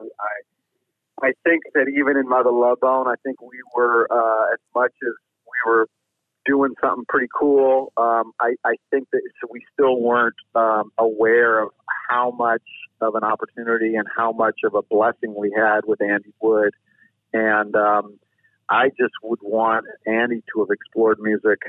I, 1.26 1.28
I 1.28 1.32
think 1.44 1.64
that 1.76 1.88
even 1.96 2.18
in 2.18 2.28
Mother 2.28 2.50
Love 2.52 2.80
Bone, 2.80 3.08
I 3.08 3.16
think 3.24 3.40
we 3.42 3.60
were 3.76 4.08
uh, 4.12 4.54
as 4.54 4.60
much 4.74 4.94
as 5.04 5.14
we 5.46 5.72
were 5.72 5.88
doing 6.48 6.74
something 6.82 7.06
pretty 7.10 7.28
cool. 7.38 7.92
Um, 7.98 8.32
I, 8.40 8.56
I 8.66 8.76
think 8.90 9.10
that 9.12 9.22
we 9.52 9.62
still 9.74 10.00
weren't 10.00 10.36
um, 10.56 10.92
aware 10.98 11.62
of 11.62 11.70
how 12.10 12.32
much 12.32 12.64
of 13.02 13.16
an 13.16 13.24
opportunity 13.24 13.96
and 13.96 14.08
how 14.16 14.32
much 14.32 14.60
of 14.64 14.74
a 14.74 14.82
blessing 14.82 15.36
we 15.36 15.54
had 15.56 15.82
with 15.86 16.02
Andy 16.02 16.34
Wood. 16.42 16.74
And 17.34 17.76
um, 17.76 18.18
I 18.70 18.90
just 18.90 19.14
would 19.22 19.40
want 19.44 19.86
Andy 20.06 20.42
to 20.54 20.60
have 20.62 20.70
explored 20.72 21.20
music 21.20 21.60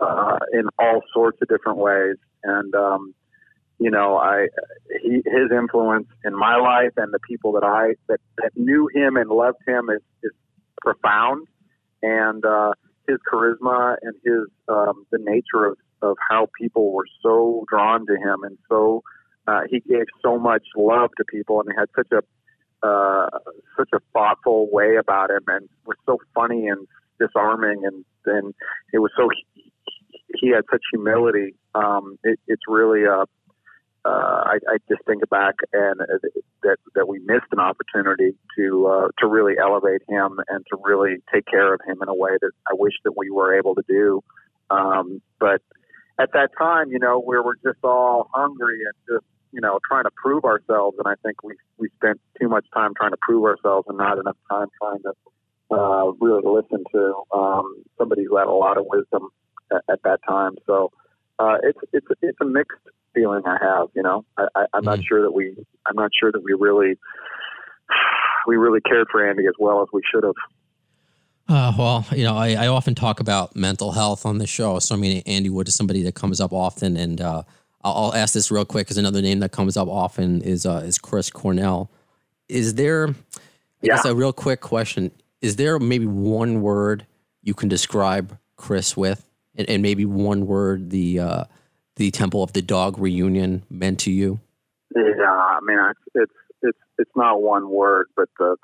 uh, 0.00 0.38
in 0.52 0.64
all 0.78 1.02
sorts 1.12 1.38
of 1.42 1.48
different 1.48 1.78
ways. 1.78 2.16
And 2.44 2.74
um, 2.74 3.14
you 3.78 3.90
know, 3.90 4.16
I 4.16 4.46
he, 5.02 5.16
his 5.16 5.50
influence 5.52 6.08
in 6.24 6.36
my 6.36 6.56
life 6.56 6.92
and 6.96 7.12
the 7.12 7.20
people 7.28 7.52
that 7.52 7.64
I 7.64 7.94
that, 8.08 8.20
that 8.38 8.52
knew 8.56 8.88
him 8.94 9.16
and 9.16 9.28
loved 9.30 9.58
him 9.66 9.88
is, 9.90 10.02
is 10.22 10.32
profound. 10.80 11.46
And 12.02 12.44
uh, 12.44 12.72
his 13.08 13.18
charisma 13.32 13.96
and 14.02 14.14
his 14.24 14.46
um, 14.68 15.04
the 15.10 15.18
nature 15.18 15.66
of, 15.66 15.78
of 16.02 16.16
how 16.28 16.48
people 16.60 16.92
were 16.92 17.06
so 17.22 17.64
drawn 17.68 18.06
to 18.06 18.14
him 18.14 18.44
and 18.44 18.58
so 18.68 19.02
uh, 19.48 19.62
he 19.70 19.80
gave 19.80 20.04
so 20.22 20.38
much 20.38 20.62
love 20.76 21.10
to 21.16 21.24
people 21.24 21.60
and 21.60 21.70
he 21.72 21.78
had 21.78 21.88
such 21.96 22.12
a 22.12 22.22
uh, 22.86 23.28
such 23.76 23.88
a 23.92 23.98
thoughtful 24.12 24.68
way 24.70 24.96
about 24.96 25.30
him 25.30 25.42
and 25.48 25.68
was 25.86 25.96
so 26.06 26.18
funny 26.34 26.68
and 26.68 26.86
disarming 27.18 27.82
and 27.84 28.04
and 28.26 28.54
it 28.92 28.98
was 28.98 29.10
so 29.16 29.28
he, 29.54 29.72
he 30.40 30.50
had 30.50 30.64
such 30.70 30.82
humility. 30.92 31.54
Um, 31.74 32.18
it, 32.22 32.38
it's 32.46 32.62
really 32.68 33.04
a 33.04 33.24
uh, 34.08 34.42
I, 34.46 34.58
I 34.68 34.76
just 34.88 35.04
think 35.06 35.28
back 35.28 35.56
and 35.72 36.00
uh, 36.00 36.18
that 36.62 36.76
that 36.94 37.08
we 37.08 37.18
missed 37.20 37.50
an 37.52 37.60
opportunity 37.60 38.34
to 38.56 38.86
uh, 38.86 39.08
to 39.18 39.26
really 39.26 39.54
elevate 39.60 40.02
him 40.08 40.40
and 40.48 40.64
to 40.70 40.78
really 40.82 41.16
take 41.32 41.44
care 41.46 41.74
of 41.74 41.80
him 41.86 41.98
in 42.00 42.08
a 42.08 42.14
way 42.14 42.30
that 42.40 42.52
I 42.70 42.74
wish 42.74 42.94
that 43.04 43.16
we 43.16 43.30
were 43.30 43.56
able 43.56 43.74
to 43.74 43.82
do. 43.86 44.22
Um, 44.70 45.20
but 45.38 45.60
at 46.18 46.32
that 46.32 46.50
time, 46.58 46.90
you 46.90 46.98
know, 46.98 47.22
we 47.24 47.38
were 47.38 47.56
just 47.62 47.78
all 47.84 48.30
hungry 48.32 48.80
and 48.80 49.16
just 49.16 49.26
you 49.52 49.60
know 49.60 49.78
trying 49.86 50.04
to 50.04 50.10
prove 50.22 50.44
ourselves. 50.44 50.96
And 50.98 51.06
I 51.06 51.14
think 51.22 51.42
we 51.42 51.54
we 51.76 51.88
spent 51.96 52.20
too 52.40 52.48
much 52.48 52.66
time 52.72 52.92
trying 52.96 53.12
to 53.12 53.18
prove 53.20 53.44
ourselves 53.44 53.86
and 53.88 53.98
not 53.98 54.18
enough 54.18 54.38
time 54.50 54.68
trying 54.80 55.02
to 55.02 55.12
uh, 55.70 56.12
really 56.20 56.42
listen 56.44 56.82
to 56.94 57.22
um, 57.36 57.84
somebody 57.98 58.24
who 58.24 58.36
had 58.36 58.46
a 58.46 58.52
lot 58.52 58.78
of 58.78 58.86
wisdom 58.88 59.28
at, 59.70 59.82
at 59.90 60.02
that 60.04 60.20
time. 60.26 60.56
So 60.66 60.92
uh, 61.38 61.58
it's 61.62 61.78
it's 61.92 62.06
it's 62.22 62.38
a 62.40 62.46
mixed 62.46 62.78
feeling 63.14 63.42
I 63.46 63.56
have. 63.60 63.88
You 63.94 64.02
know, 64.02 64.24
I, 64.36 64.46
I, 64.54 64.66
I'm 64.74 64.84
not 64.84 64.98
Mhm. 65.00 65.04
sure 65.08 65.22
that 65.22 65.32
we 65.32 65.56
I'm 65.86 65.96
not 65.96 66.10
sure 66.18 66.30
that 66.32 66.42
we 66.42 66.54
really 66.54 66.98
we 68.46 68.56
really 68.56 68.80
cared 68.80 69.08
for 69.10 69.28
Andy 69.28 69.46
as 69.46 69.54
well 69.58 69.82
as 69.82 69.88
we 69.92 70.02
should 70.10 70.24
have. 70.24 70.34
Uh, 71.50 71.72
well, 71.78 72.06
you 72.12 72.24
know, 72.24 72.36
I, 72.36 72.50
I 72.64 72.66
often 72.66 72.94
talk 72.94 73.20
about 73.20 73.56
mental 73.56 73.92
health 73.92 74.26
on 74.26 74.36
the 74.36 74.46
show. 74.46 74.78
So, 74.80 74.94
I 74.94 74.98
mean, 74.98 75.22
Andy 75.24 75.48
Wood 75.48 75.66
is 75.68 75.74
somebody 75.74 76.02
that 76.02 76.14
comes 76.14 76.42
up 76.42 76.52
often, 76.52 76.94
and 76.98 77.22
uh, 77.22 77.42
I'll, 77.82 77.94
I'll 77.94 78.14
ask 78.14 78.34
this 78.34 78.50
real 78.50 78.66
quick 78.66 78.86
because 78.86 78.98
another 78.98 79.22
name 79.22 79.40
that 79.40 79.50
comes 79.50 79.76
up 79.78 79.88
often 79.88 80.42
is 80.42 80.66
uh, 80.66 80.82
is 80.84 80.98
Chris 80.98 81.30
Cornell. 81.30 81.90
Is 82.50 82.74
there, 82.74 83.08
I 83.82 83.86
guess, 83.86 84.04
a 84.04 84.14
real 84.14 84.32
quick 84.32 84.60
question? 84.60 85.10
Is 85.40 85.56
there 85.56 85.78
maybe 85.78 86.06
one 86.06 86.60
word 86.60 87.06
you 87.42 87.54
can 87.54 87.68
describe 87.70 88.36
Chris 88.56 88.94
with, 88.94 89.26
and, 89.56 89.68
and 89.70 89.82
maybe 89.82 90.04
one 90.04 90.46
word 90.46 90.90
the 90.90 91.20
uh, 91.20 91.44
the 91.98 92.10
Temple 92.10 92.42
of 92.42 92.52
the 92.54 92.62
Dog 92.62 92.98
reunion 92.98 93.64
meant 93.68 94.00
to 94.00 94.10
you? 94.10 94.40
Yeah, 94.94 95.02
I 95.28 95.58
mean, 95.62 95.78
it's 96.14 96.32
it's 96.62 96.78
it's 96.98 97.10
not 97.14 97.42
one 97.42 97.68
word, 97.70 98.06
but 98.16 98.28
the 98.38 98.56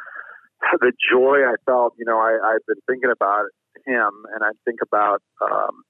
the 0.81 0.93
joy 1.12 1.45
I 1.47 1.55
felt. 1.67 1.95
You 1.99 2.07
know, 2.07 2.19
I, 2.19 2.38
I've 2.43 2.67
been 2.67 2.81
thinking 2.87 3.11
about 3.11 3.47
him, 3.87 4.11
and 4.35 4.43
I 4.43 4.50
think 4.64 4.81
about 4.83 5.23
um, 5.43 5.83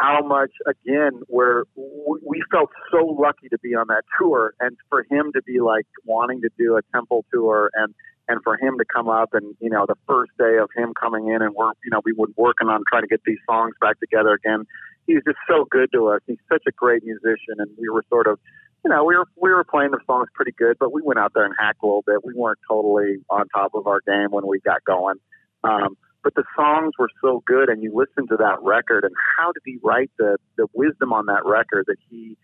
how 0.00 0.26
much 0.26 0.50
again 0.66 1.22
where 1.28 1.64
we 1.76 2.18
we 2.26 2.42
felt 2.50 2.70
so 2.90 3.04
lucky 3.06 3.48
to 3.50 3.58
be 3.58 3.74
on 3.74 3.86
that 3.88 4.02
tour, 4.18 4.54
and 4.60 4.76
for 4.88 5.04
him 5.10 5.32
to 5.34 5.42
be 5.42 5.60
like 5.60 5.86
wanting 6.04 6.40
to 6.42 6.50
do 6.58 6.76
a 6.76 6.80
temple 6.94 7.24
tour, 7.32 7.70
and 7.74 7.94
and 8.28 8.40
for 8.42 8.56
him 8.56 8.78
to 8.78 8.84
come 8.84 9.08
up, 9.08 9.30
and 9.32 9.54
you 9.60 9.70
know, 9.70 9.84
the 9.86 9.96
first 10.06 10.32
day 10.38 10.58
of 10.60 10.70
him 10.76 10.92
coming 11.00 11.28
in, 11.28 11.42
and 11.42 11.54
we're 11.54 11.72
you 11.84 11.90
know 11.90 12.00
we 12.04 12.12
were 12.12 12.28
working 12.36 12.68
on 12.68 12.82
trying 12.90 13.02
to 13.02 13.08
get 13.08 13.20
these 13.24 13.38
songs 13.48 13.74
back 13.80 13.98
together 14.00 14.32
again. 14.32 14.64
He's 15.06 15.22
just 15.26 15.38
so 15.48 15.66
good 15.70 15.90
to 15.92 16.08
us. 16.08 16.20
He's 16.26 16.38
such 16.50 16.62
a 16.66 16.72
great 16.72 17.04
musician, 17.04 17.56
and 17.58 17.70
we 17.78 17.88
were 17.88 18.04
sort 18.08 18.26
of 18.26 18.38
you 18.84 18.90
know, 18.90 19.04
we 19.04 19.16
were 19.16 19.26
we 19.36 19.50
were 19.50 19.64
playing 19.64 19.92
the 19.92 20.00
songs 20.06 20.28
pretty 20.34 20.52
good, 20.52 20.76
but 20.78 20.92
we 20.92 21.02
went 21.04 21.18
out 21.18 21.32
there 21.34 21.44
and 21.44 21.54
hacked 21.58 21.82
a 21.82 21.86
little 21.86 22.02
bit. 22.04 22.24
We 22.24 22.34
weren't 22.34 22.58
totally 22.68 23.18
on 23.30 23.46
top 23.48 23.74
of 23.74 23.86
our 23.86 24.00
game 24.06 24.28
when 24.30 24.46
we 24.46 24.58
got 24.60 24.84
going. 24.84 25.16
Um, 25.62 25.96
but 26.24 26.34
the 26.34 26.44
songs 26.56 26.92
were 26.98 27.08
so 27.20 27.42
good, 27.46 27.68
and 27.68 27.82
you 27.82 27.92
listen 27.94 28.26
to 28.28 28.36
that 28.38 28.62
record, 28.62 29.04
and 29.04 29.14
how 29.36 29.52
did 29.52 29.62
he 29.64 29.78
write 29.82 30.10
the 30.18 30.36
the 30.56 30.66
wisdom 30.72 31.12
on 31.12 31.26
that 31.26 31.44
record 31.44 31.84
that 31.86 31.96
he 32.10 32.36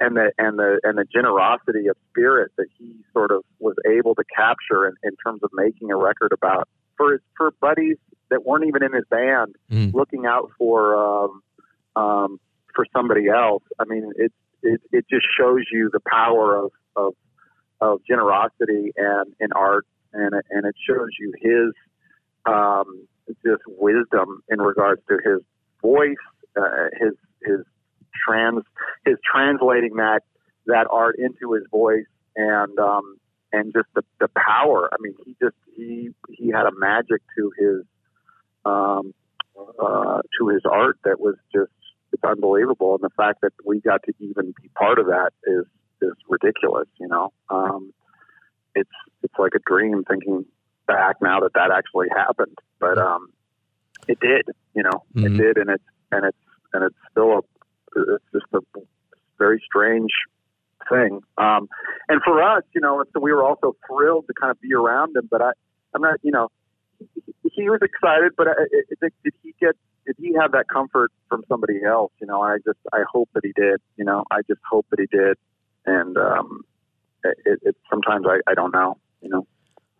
and 0.00 0.16
the 0.16 0.32
and 0.38 0.58
the 0.58 0.80
and 0.82 0.98
the 0.98 1.04
generosity 1.04 1.86
of 1.86 1.96
spirit 2.10 2.50
that 2.56 2.66
he 2.78 2.92
sort 3.12 3.30
of 3.30 3.44
was 3.60 3.76
able 3.88 4.14
to 4.16 4.24
capture 4.34 4.88
in, 4.88 4.94
in 5.04 5.16
terms 5.24 5.40
of 5.44 5.50
making 5.54 5.92
a 5.92 5.96
record 5.96 6.32
about 6.32 6.68
for 6.96 7.12
his, 7.12 7.20
for 7.36 7.52
buddies 7.60 7.96
that 8.30 8.44
weren't 8.44 8.66
even 8.66 8.82
in 8.82 8.92
his 8.92 9.04
band, 9.08 9.54
Mm. 9.70 9.94
looking 9.94 10.26
out 10.26 10.50
for 10.58 10.96
um, 10.96 11.42
um, 11.96 12.38
for 12.74 12.86
somebody 12.94 13.28
else. 13.28 13.62
I 13.80 13.84
mean, 13.86 14.12
it 14.16 14.32
it 14.62 14.80
it 14.92 15.06
just 15.10 15.26
shows 15.38 15.62
you 15.72 15.90
the 15.92 16.00
power 16.06 16.56
of 16.56 16.70
of 16.94 17.14
of 17.80 18.00
generosity 18.08 18.92
and 18.96 19.34
in 19.40 19.52
art, 19.52 19.86
and 20.12 20.34
and 20.50 20.66
it 20.66 20.76
shows 20.88 21.08
you 21.18 21.32
his 21.40 21.72
um, 22.46 23.08
just 23.44 23.62
wisdom 23.66 24.42
in 24.48 24.60
regards 24.60 25.02
to 25.08 25.18
his 25.24 25.40
voice, 25.82 26.14
uh, 26.56 26.88
his 27.00 27.12
his 27.42 27.60
trans 28.26 28.62
his 29.04 29.16
translating 29.30 29.96
that 29.96 30.20
that 30.66 30.86
art 30.90 31.16
into 31.18 31.52
his 31.52 31.64
voice, 31.70 32.06
and 32.36 32.78
um, 32.78 33.16
and 33.52 33.72
just 33.72 33.88
the, 33.94 34.02
the 34.20 34.28
power. 34.36 34.88
I 34.92 34.96
mean, 35.00 35.14
he 35.24 35.36
just 35.42 35.56
he 35.74 36.10
he 36.30 36.48
had 36.48 36.66
a 36.66 36.72
magic 36.78 37.22
to 37.36 37.52
his 37.58 37.82
um, 38.64 39.14
uh, 39.58 40.20
to 40.38 40.48
his 40.48 40.62
art 40.70 40.98
that 41.04 41.20
was 41.20 41.36
just 41.54 41.70
it's 42.16 42.24
unbelievable, 42.24 42.94
and 42.94 43.02
the 43.02 43.14
fact 43.14 43.42
that 43.42 43.52
we 43.64 43.80
got 43.80 44.02
to 44.04 44.14
even 44.20 44.54
be 44.62 44.68
part 44.74 44.98
of 44.98 45.06
that 45.06 45.30
is 45.44 45.64
is 46.00 46.12
ridiculous. 46.28 46.88
You 46.98 47.08
know, 47.08 47.32
um, 47.50 47.92
it's 48.74 48.90
it's 49.22 49.34
like 49.38 49.52
a 49.54 49.58
dream 49.66 50.02
thinking 50.08 50.46
back 50.86 51.16
now 51.20 51.40
that 51.40 51.52
that 51.54 51.70
actually 51.70 52.08
happened, 52.16 52.56
but 52.80 52.96
um, 52.98 53.28
it 54.08 54.18
did. 54.20 54.46
You 54.74 54.82
know, 54.84 55.02
Mhm. 55.14 55.26
it 55.26 55.42
did, 55.42 55.58
and 55.58 55.70
it's 55.70 55.84
and 56.10 56.24
it's 56.24 56.38
and 56.72 56.84
it's 56.84 56.96
still 57.10 57.32
a 57.38 57.42
it's 58.14 58.24
just 58.32 58.46
a 58.54 58.60
very 59.38 59.62
strange 59.66 60.12
thing. 60.88 61.20
Um, 61.36 61.68
and 62.08 62.22
for 62.22 62.42
us, 62.42 62.62
you 62.74 62.80
know, 62.80 63.04
so 63.12 63.20
we 63.20 63.32
were 63.32 63.44
also 63.44 63.76
thrilled 63.86 64.26
to 64.28 64.34
kind 64.40 64.50
of 64.50 64.60
be 64.60 64.72
around 64.72 65.16
him. 65.16 65.28
But 65.30 65.42
I, 65.42 65.50
I'm 65.94 66.00
not, 66.02 66.18
you 66.22 66.30
know, 66.30 66.48
he, 66.98 67.50
he 67.52 67.68
was 67.68 67.80
excited. 67.82 68.32
But 68.36 68.48
I, 68.48 68.52
I, 68.52 69.08
did 69.22 69.34
he 69.42 69.54
get? 69.60 69.76
Did 70.06 70.16
he 70.18 70.34
have 70.40 70.52
that 70.52 70.66
comfort 70.72 71.10
from 71.28 71.42
somebody 71.48 71.80
else? 71.84 72.12
You 72.20 72.26
know, 72.26 72.40
I 72.40 72.58
just 72.64 72.78
I 72.92 73.02
hope 73.10 73.28
that 73.34 73.44
he 73.44 73.52
did. 73.56 73.80
You 73.96 74.04
know, 74.04 74.24
I 74.30 74.42
just 74.46 74.60
hope 74.70 74.86
that 74.90 75.00
he 75.00 75.06
did. 75.06 75.36
And 75.84 76.16
um, 76.16 76.62
it, 77.24 77.58
it 77.62 77.76
sometimes 77.90 78.26
I, 78.28 78.38
I 78.50 78.54
don't 78.54 78.72
know. 78.72 78.98
You 79.20 79.30
know. 79.30 79.46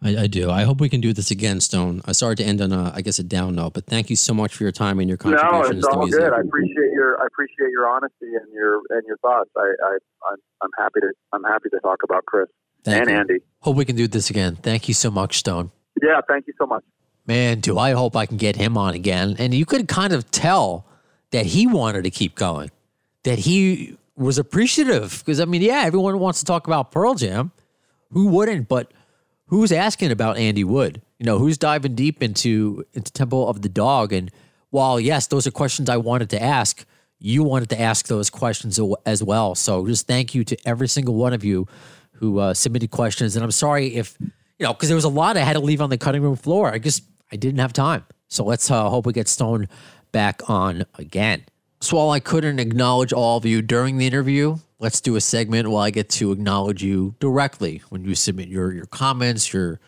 I, 0.02 0.24
I 0.24 0.26
do. 0.26 0.50
I 0.50 0.64
hope 0.64 0.80
we 0.80 0.88
can 0.88 1.00
do 1.00 1.12
this 1.12 1.30
again, 1.30 1.60
Stone. 1.60 2.02
I'm 2.04 2.14
sorry 2.14 2.36
to 2.36 2.44
end 2.44 2.60
on 2.60 2.70
a, 2.70 2.92
I 2.94 3.00
guess, 3.00 3.18
a 3.18 3.24
down 3.24 3.54
note, 3.54 3.72
but 3.72 3.86
thank 3.86 4.10
you 4.10 4.16
so 4.16 4.34
much 4.34 4.54
for 4.54 4.62
your 4.62 4.72
time 4.72 5.00
and 5.00 5.08
your 5.08 5.16
No, 5.24 5.36
contributions 5.36 5.78
it's 5.78 5.86
all 5.86 6.06
good. 6.06 6.32
I 6.32 6.40
appreciate 6.40 6.92
your 6.92 7.20
I 7.20 7.26
appreciate 7.26 7.70
your 7.70 7.88
honesty 7.88 8.26
and 8.26 8.52
your 8.52 8.82
and 8.90 9.02
your 9.06 9.16
thoughts. 9.18 9.50
I, 9.56 9.72
I 9.82 9.98
I'm, 10.30 10.38
I'm 10.62 10.70
happy 10.78 11.00
to 11.00 11.12
I'm 11.32 11.44
happy 11.44 11.70
to 11.70 11.80
talk 11.80 12.02
about 12.04 12.26
Chris 12.26 12.46
Thank 12.84 13.02
and 13.02 13.10
you. 13.10 13.16
Andy. 13.16 13.38
Hope 13.60 13.76
we 13.76 13.84
can 13.84 13.96
do 13.96 14.06
this 14.06 14.30
again. 14.30 14.56
Thank 14.56 14.86
you 14.86 14.94
so 14.94 15.10
much, 15.10 15.38
Stone. 15.38 15.72
Yeah, 16.02 16.20
thank 16.28 16.46
you 16.46 16.52
so 16.58 16.66
much. 16.66 16.84
Man, 17.26 17.60
do 17.60 17.78
I 17.78 17.92
hope 17.92 18.14
I 18.14 18.26
can 18.26 18.36
get 18.36 18.56
him 18.56 18.78
on 18.78 18.94
again. 18.94 19.36
And 19.38 19.52
you 19.52 19.66
could 19.66 19.88
kind 19.88 20.12
of 20.12 20.30
tell 20.30 20.86
that 21.32 21.46
he 21.46 21.66
wanted 21.66 22.04
to 22.04 22.10
keep 22.10 22.36
going, 22.36 22.70
that 23.24 23.40
he 23.40 23.96
was 24.16 24.38
appreciative. 24.38 25.22
Because, 25.24 25.40
I 25.40 25.44
mean, 25.44 25.62
yeah, 25.62 25.82
everyone 25.84 26.18
wants 26.20 26.38
to 26.38 26.44
talk 26.44 26.66
about 26.66 26.92
Pearl 26.92 27.14
Jam. 27.14 27.50
Who 28.12 28.28
wouldn't? 28.28 28.68
But 28.68 28.92
who's 29.46 29.72
asking 29.72 30.12
about 30.12 30.38
Andy 30.38 30.62
Wood? 30.62 31.02
You 31.18 31.26
know, 31.26 31.38
who's 31.38 31.58
diving 31.58 31.96
deep 31.96 32.22
into, 32.22 32.84
into 32.94 33.12
Temple 33.12 33.48
of 33.48 33.62
the 33.62 33.68
Dog? 33.68 34.12
And 34.12 34.30
while, 34.70 35.00
yes, 35.00 35.26
those 35.26 35.46
are 35.46 35.50
questions 35.50 35.88
I 35.88 35.96
wanted 35.96 36.30
to 36.30 36.42
ask, 36.42 36.84
you 37.18 37.42
wanted 37.42 37.70
to 37.70 37.80
ask 37.80 38.06
those 38.06 38.30
questions 38.30 38.78
as 39.04 39.22
well. 39.24 39.54
So 39.54 39.86
just 39.86 40.06
thank 40.06 40.34
you 40.34 40.44
to 40.44 40.56
every 40.64 40.86
single 40.86 41.14
one 41.14 41.32
of 41.32 41.44
you 41.44 41.66
who 42.12 42.38
uh, 42.38 42.54
submitted 42.54 42.90
questions. 42.90 43.34
And 43.34 43.44
I'm 43.44 43.50
sorry 43.50 43.96
if, 43.96 44.16
you 44.20 44.30
know, 44.60 44.72
because 44.72 44.88
there 44.88 44.96
was 44.96 45.04
a 45.04 45.08
lot 45.08 45.36
I 45.36 45.40
had 45.40 45.54
to 45.54 45.60
leave 45.60 45.80
on 45.80 45.90
the 45.90 45.98
cutting 45.98 46.22
room 46.22 46.36
floor. 46.36 46.72
I 46.72 46.78
just, 46.78 47.02
I 47.30 47.36
didn't 47.36 47.60
have 47.60 47.72
time. 47.72 48.04
So 48.28 48.44
let's 48.44 48.70
uh, 48.70 48.88
hope 48.88 49.06
we 49.06 49.12
get 49.12 49.28
Stone 49.28 49.68
back 50.12 50.48
on 50.48 50.84
again. 50.94 51.44
So 51.80 51.96
while 51.98 52.10
I 52.10 52.20
couldn't 52.20 52.58
acknowledge 52.58 53.12
all 53.12 53.36
of 53.36 53.44
you 53.44 53.62
during 53.62 53.98
the 53.98 54.06
interview, 54.06 54.56
let's 54.78 55.00
do 55.00 55.16
a 55.16 55.20
segment 55.20 55.68
while 55.68 55.82
I 55.82 55.90
get 55.90 56.08
to 56.10 56.32
acknowledge 56.32 56.82
you 56.82 57.14
directly 57.20 57.82
when 57.90 58.04
you 58.04 58.14
submit 58.14 58.48
your 58.48 58.72
your 58.72 58.86
comments, 58.86 59.52
your 59.52 59.80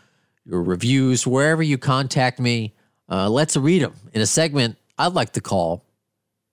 your 0.45 0.63
reviews, 0.63 1.27
wherever 1.27 1.63
you 1.63 1.79
contact 1.79 2.39
me. 2.39 2.75
Uh, 3.09 3.29
let's 3.29 3.57
read 3.57 3.83
them 3.83 3.95
in 4.13 4.21
a 4.21 4.27
segment 4.27 4.77
I'd 4.99 5.15
like 5.15 5.33
to 5.33 5.41
call 5.41 5.85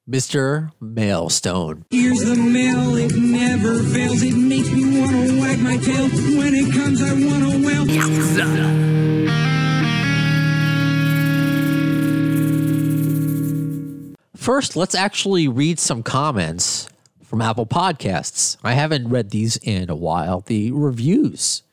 Mr. 0.09 0.71
Mailstone. 0.79 1.85
Here's 1.89 2.23
the 2.23 2.35
mail, 2.35 2.95
it 2.95 3.15
never 3.15 3.81
fails. 3.83 4.21
It 4.21 4.37
makes 4.37 4.71
me 4.71 4.99
want 4.99 5.11
to 5.11 5.41
wag 5.41 5.59
my 5.59 5.77
tail. 5.77 6.07
When 6.37 6.53
it 6.53 6.73
comes, 6.73 7.01
I 7.01 7.13
want 7.13 7.51
to 7.51 7.65
wail. 7.65 7.85
First, 14.45 14.75
let's 14.75 14.93
actually 14.93 15.47
read 15.47 15.79
some 15.79 16.03
comments 16.03 16.87
from 17.23 17.41
Apple 17.41 17.65
Podcasts. 17.65 18.57
I 18.63 18.73
haven't 18.73 19.09
read 19.09 19.31
these 19.31 19.57
in 19.57 19.89
a 19.89 19.95
while. 19.95 20.41
The 20.41 20.71
reviews 20.71 21.63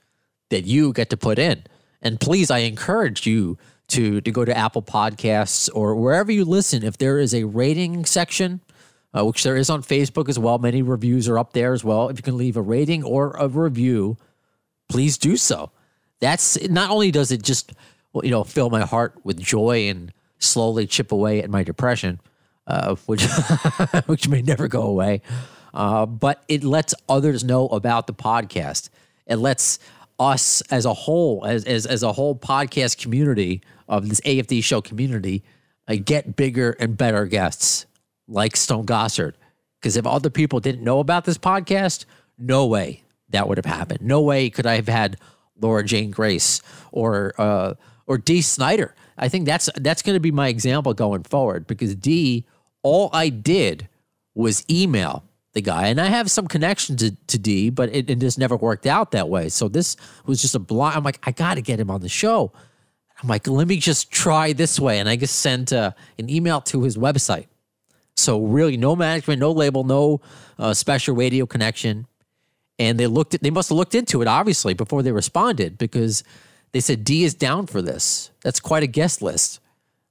that 0.48 0.64
you 0.64 0.94
get 0.94 1.10
to 1.10 1.18
put 1.18 1.38
in. 1.38 1.64
And 2.00 2.18
please, 2.18 2.50
I 2.50 2.60
encourage 2.60 3.26
you 3.26 3.58
to, 3.88 4.22
to 4.22 4.30
go 4.30 4.46
to 4.46 4.56
Apple 4.56 4.80
Podcasts 4.80 5.68
or 5.74 5.94
wherever 5.94 6.32
you 6.32 6.46
listen. 6.46 6.82
If 6.82 6.96
there 6.96 7.18
is 7.18 7.34
a 7.34 7.44
rating 7.44 8.06
section, 8.06 8.62
uh, 9.12 9.26
which 9.26 9.42
there 9.42 9.58
is 9.58 9.68
on 9.68 9.82
Facebook 9.82 10.30
as 10.30 10.38
well, 10.38 10.56
many 10.56 10.80
reviews 10.80 11.28
are 11.28 11.38
up 11.38 11.52
there 11.52 11.74
as 11.74 11.84
well. 11.84 12.08
If 12.08 12.16
you 12.16 12.22
can 12.22 12.38
leave 12.38 12.56
a 12.56 12.62
rating 12.62 13.04
or 13.04 13.32
a 13.32 13.48
review, 13.48 14.16
please 14.88 15.18
do 15.18 15.36
so. 15.36 15.72
That's 16.20 16.58
not 16.70 16.88
only 16.88 17.10
does 17.10 17.32
it 17.32 17.42
just 17.42 17.74
you 18.22 18.30
know 18.30 18.44
fill 18.44 18.70
my 18.70 18.80
heart 18.80 19.20
with 19.24 19.38
joy 19.38 19.90
and 19.90 20.10
slowly 20.38 20.86
chip 20.86 21.12
away 21.12 21.42
at 21.42 21.50
my 21.50 21.62
depression, 21.62 22.18
uh, 22.66 22.94
which 23.06 23.24
which 24.06 24.28
may 24.28 24.42
never 24.42 24.68
go 24.68 24.82
away, 24.82 25.22
uh, 25.74 26.06
but 26.06 26.42
it 26.48 26.64
lets 26.64 26.94
others 27.08 27.44
know 27.44 27.68
about 27.68 28.06
the 28.06 28.14
podcast. 28.14 28.88
It 29.26 29.36
lets 29.36 29.78
us 30.18 30.60
as 30.70 30.84
a 30.84 30.94
whole, 30.94 31.44
as 31.44 31.64
as, 31.64 31.86
as 31.86 32.02
a 32.02 32.12
whole 32.12 32.36
podcast 32.36 32.98
community 32.98 33.62
of 33.88 34.08
this 34.08 34.20
AFD 34.22 34.62
show 34.62 34.80
community, 34.80 35.42
uh, 35.88 35.96
get 36.04 36.36
bigger 36.36 36.76
and 36.78 36.96
better 36.96 37.26
guests 37.26 37.86
like 38.28 38.56
Stone 38.56 38.86
Gossard. 38.86 39.34
Because 39.80 39.96
if 39.96 40.06
other 40.06 40.30
people 40.30 40.60
didn't 40.60 40.84
know 40.84 41.00
about 41.00 41.24
this 41.24 41.38
podcast, 41.38 42.04
no 42.38 42.66
way 42.66 43.02
that 43.30 43.48
would 43.48 43.58
have 43.58 43.66
happened. 43.66 44.00
No 44.02 44.20
way 44.22 44.48
could 44.48 44.66
I 44.66 44.76
have 44.76 44.88
had 44.88 45.16
Laura 45.60 45.84
Jane 45.84 46.10
Grace 46.10 46.62
or 46.92 47.34
uh, 47.38 47.74
or 48.06 48.18
Dee 48.18 48.42
Snider. 48.42 48.94
I 49.18 49.28
think 49.28 49.46
that's 49.46 49.68
that's 49.76 50.02
going 50.02 50.14
to 50.14 50.20
be 50.20 50.30
my 50.30 50.48
example 50.48 50.94
going 50.94 51.24
forward 51.24 51.66
because 51.66 51.94
Dee, 51.94 52.46
all 52.82 53.10
I 53.12 53.28
did 53.28 53.88
was 54.34 54.64
email 54.70 55.24
the 55.52 55.60
guy, 55.60 55.88
and 55.88 56.00
I 56.00 56.06
have 56.06 56.30
some 56.30 56.46
connection 56.46 56.96
to, 56.96 57.14
to 57.26 57.38
Dee, 57.38 57.68
but 57.68 57.94
it, 57.94 58.08
it 58.08 58.18
just 58.18 58.38
never 58.38 58.56
worked 58.56 58.86
out 58.86 59.10
that 59.10 59.28
way. 59.28 59.48
So 59.50 59.68
this 59.68 59.96
was 60.24 60.40
just 60.40 60.54
a 60.54 60.58
blind. 60.58 60.96
I'm 60.96 61.04
like, 61.04 61.20
I 61.24 61.30
got 61.30 61.54
to 61.54 61.62
get 61.62 61.78
him 61.78 61.90
on 61.90 62.00
the 62.00 62.08
show. 62.08 62.52
I'm 63.22 63.28
like, 63.28 63.46
let 63.46 63.68
me 63.68 63.76
just 63.76 64.10
try 64.10 64.52
this 64.52 64.80
way, 64.80 64.98
and 64.98 65.08
I 65.08 65.16
just 65.16 65.38
sent 65.40 65.72
uh, 65.72 65.92
an 66.18 66.30
email 66.30 66.60
to 66.62 66.82
his 66.82 66.96
website. 66.96 67.46
So 68.16 68.40
really, 68.40 68.76
no 68.76 68.96
management, 68.96 69.40
no 69.40 69.52
label, 69.52 69.84
no 69.84 70.20
uh, 70.58 70.74
special 70.74 71.14
radio 71.14 71.46
connection. 71.46 72.06
And 72.78 72.98
they 72.98 73.06
looked 73.06 73.34
at, 73.34 73.42
they 73.42 73.50
must 73.50 73.68
have 73.68 73.78
looked 73.78 73.94
into 73.94 74.22
it 74.22 74.28
obviously 74.28 74.74
before 74.74 75.02
they 75.02 75.12
responded 75.12 75.78
because 75.78 76.24
they 76.72 76.80
said 76.80 77.04
Dee 77.04 77.24
is 77.24 77.34
down 77.34 77.66
for 77.66 77.80
this. 77.82 78.30
That's 78.42 78.60
quite 78.60 78.82
a 78.82 78.86
guest 78.86 79.22
list. 79.22 79.60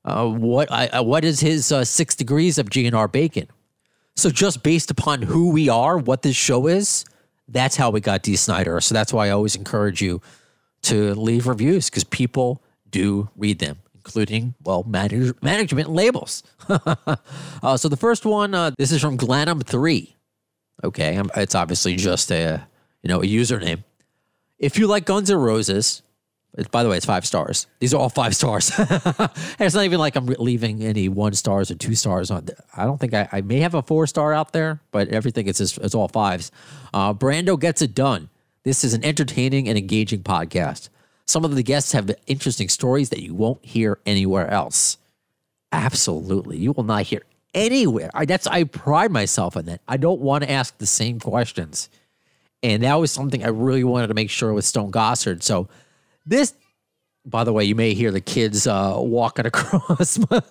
Uh, 0.03 0.27
what 0.27 0.71
I, 0.71 0.87
uh, 0.87 1.03
what 1.03 1.23
is 1.23 1.39
his 1.39 1.71
uh, 1.71 1.83
six 1.85 2.15
degrees 2.15 2.57
of 2.57 2.69
GNR 2.69 3.11
bacon? 3.11 3.47
So 4.15 4.29
just 4.29 4.63
based 4.63 4.91
upon 4.91 5.21
who 5.21 5.51
we 5.51 5.69
are, 5.69 5.97
what 5.97 6.21
this 6.21 6.35
show 6.35 6.67
is, 6.67 7.05
that's 7.47 7.75
how 7.75 7.89
we 7.89 8.01
got 8.01 8.23
Dee 8.23 8.35
Snider. 8.35 8.81
So 8.81 8.93
that's 8.93 9.13
why 9.13 9.27
I 9.27 9.29
always 9.31 9.55
encourage 9.55 10.01
you 10.01 10.21
to 10.83 11.13
leave 11.15 11.47
reviews 11.47 11.89
because 11.89 12.03
people 12.03 12.61
do 12.89 13.29
read 13.35 13.59
them, 13.59 13.77
including 13.95 14.55
well 14.63 14.83
manage, 14.83 15.33
management 15.41 15.89
labels. 15.89 16.43
uh, 16.69 17.77
so 17.77 17.87
the 17.87 17.97
first 17.97 18.25
one, 18.25 18.53
uh, 18.53 18.71
this 18.77 18.91
is 18.91 19.01
from 19.01 19.17
Glanham 19.17 19.63
Three. 19.63 20.15
Okay, 20.83 21.21
it's 21.35 21.55
obviously 21.55 21.95
just 21.95 22.31
a 22.31 22.67
you 23.03 23.07
know 23.07 23.19
a 23.19 23.25
username. 23.25 23.83
If 24.57 24.77
you 24.77 24.87
like 24.87 25.05
Guns 25.05 25.29
N' 25.29 25.37
Roses, 25.37 26.01
by 26.69 26.83
the 26.83 26.89
way, 26.89 26.97
it's 26.97 27.05
five 27.05 27.25
stars. 27.25 27.67
These 27.79 27.93
are 27.93 27.97
all 27.97 28.09
five 28.09 28.35
stars. 28.35 28.71
it's 28.77 29.75
not 29.75 29.85
even 29.85 29.99
like 29.99 30.15
I'm 30.15 30.25
leaving 30.25 30.83
any 30.83 31.07
one 31.07 31.33
stars 31.33 31.71
or 31.71 31.75
two 31.75 31.95
stars 31.95 32.29
on. 32.29 32.47
I 32.75 32.83
don't 32.83 32.99
think 32.99 33.13
I, 33.13 33.29
I 33.31 33.41
may 33.41 33.59
have 33.61 33.73
a 33.73 33.81
four 33.81 34.05
star 34.05 34.33
out 34.33 34.51
there, 34.51 34.81
but 34.91 35.07
everything 35.09 35.47
it's 35.47 35.59
just, 35.59 35.77
it's 35.77 35.95
all 35.95 36.09
fives. 36.09 36.51
Uh, 36.93 37.13
Brando 37.13 37.57
gets 37.57 37.81
it 37.81 37.95
done. 37.95 38.29
This 38.63 38.83
is 38.83 38.93
an 38.93 39.03
entertaining 39.03 39.69
and 39.69 39.77
engaging 39.77 40.23
podcast. 40.23 40.89
Some 41.25 41.45
of 41.45 41.55
the 41.55 41.63
guests 41.63 41.93
have 41.93 42.11
interesting 42.27 42.67
stories 42.67 43.09
that 43.09 43.21
you 43.21 43.33
won't 43.33 43.63
hear 43.63 43.99
anywhere 44.05 44.49
else. 44.49 44.97
Absolutely, 45.71 46.57
you 46.57 46.73
will 46.73 46.83
not 46.83 47.03
hear 47.03 47.21
anywhere. 47.53 48.09
I, 48.13 48.25
that's 48.25 48.45
I 48.45 48.65
pride 48.65 49.11
myself 49.11 49.55
on 49.55 49.65
that. 49.65 49.79
I 49.87 49.95
don't 49.95 50.19
want 50.19 50.43
to 50.43 50.51
ask 50.51 50.77
the 50.77 50.85
same 50.85 51.21
questions, 51.21 51.89
and 52.61 52.83
that 52.83 52.95
was 52.95 53.11
something 53.11 53.43
I 53.43 53.47
really 53.47 53.85
wanted 53.85 54.07
to 54.07 54.13
make 54.13 54.29
sure 54.29 54.53
with 54.53 54.65
Stone 54.65 54.91
Gossard. 54.91 55.41
So 55.43 55.69
this, 56.25 56.53
by 57.25 57.43
the 57.43 57.53
way, 57.53 57.63
you 57.63 57.75
may 57.75 57.93
hear 57.93 58.11
the 58.11 58.21
kids 58.21 58.65
uh, 58.67 58.95
walking 58.97 59.45
across 59.47 60.17
my, 60.29 60.41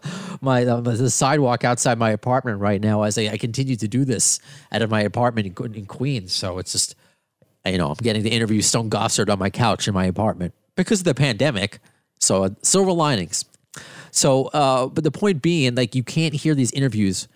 my 0.41 0.65
uh, 0.65 0.81
the 0.81 1.11
sidewalk 1.11 1.65
outside 1.65 1.99
my 1.99 2.11
apartment 2.11 2.61
right 2.61 2.81
now 2.81 3.03
as 3.03 3.19
I, 3.19 3.29
I 3.29 3.37
continue 3.37 3.77
to 3.77 3.89
do 3.89 4.05
this 4.05 4.39
out 4.73 4.83
of 4.83 4.91
my 4.91 5.03
apartment 5.03 5.59
in, 5.59 5.75
in 5.75 5.87
Queens. 5.87 6.33
So 6.33 6.59
it's 6.59 6.73
just, 6.73 6.95
you 7.65 7.79
know, 7.79 7.89
I'm 7.89 7.97
getting 7.97 8.23
to 8.23 8.29
interview 8.29 8.61
Stone 8.63 8.91
Gossard 8.91 9.31
on 9.31 9.39
my 9.39 9.51
couch 9.51 9.89
in 9.89 9.95
my 9.95 10.07
apartment 10.07 10.55
because 10.77 11.01
of 11.01 11.05
the 11.05 11.15
pandemic. 11.15 11.81
So 12.21 12.45
uh, 12.45 12.51
silver 12.63 12.93
linings. 12.93 13.45
So, 14.11 14.47
uh, 14.47 14.87
but 14.87 15.05
the 15.05 15.11
point 15.11 15.43
being, 15.43 15.75
like, 15.75 15.95
you 15.95 16.03
can't 16.03 16.35
hear 16.35 16.55
these 16.55 16.73
interviews 16.73 17.29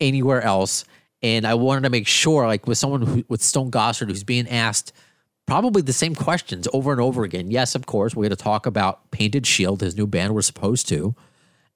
anywhere 0.00 0.42
else. 0.42 0.84
And 1.22 1.46
I 1.46 1.54
wanted 1.54 1.82
to 1.84 1.90
make 1.90 2.06
sure, 2.06 2.46
like, 2.46 2.66
with 2.66 2.78
someone 2.78 3.02
who, 3.02 3.24
with 3.28 3.42
Stone 3.42 3.70
Gossard, 3.70 4.08
who's 4.08 4.24
being 4.24 4.48
asked 4.48 4.92
probably 5.46 5.82
the 5.82 5.92
same 5.92 6.14
questions 6.14 6.68
over 6.72 6.92
and 6.92 7.00
over 7.00 7.24
again. 7.24 7.50
Yes, 7.50 7.74
of 7.74 7.86
course, 7.86 8.14
we're 8.14 8.24
going 8.24 8.30
to 8.30 8.36
talk 8.36 8.66
about 8.66 9.10
Painted 9.10 9.46
Shield, 9.46 9.80
his 9.80 9.96
new 9.96 10.06
band. 10.06 10.34
We're 10.34 10.42
supposed 10.42 10.88
to, 10.88 11.14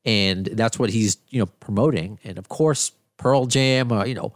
and 0.04 0.46
that's 0.46 0.78
what 0.78 0.90
he's 0.90 1.18
you 1.28 1.38
know 1.38 1.46
promoting. 1.46 2.18
And 2.24 2.38
of 2.38 2.48
course, 2.48 2.92
Pearl 3.16 3.46
Jam. 3.46 3.92
Uh, 3.92 4.04
you 4.04 4.14
know, 4.14 4.32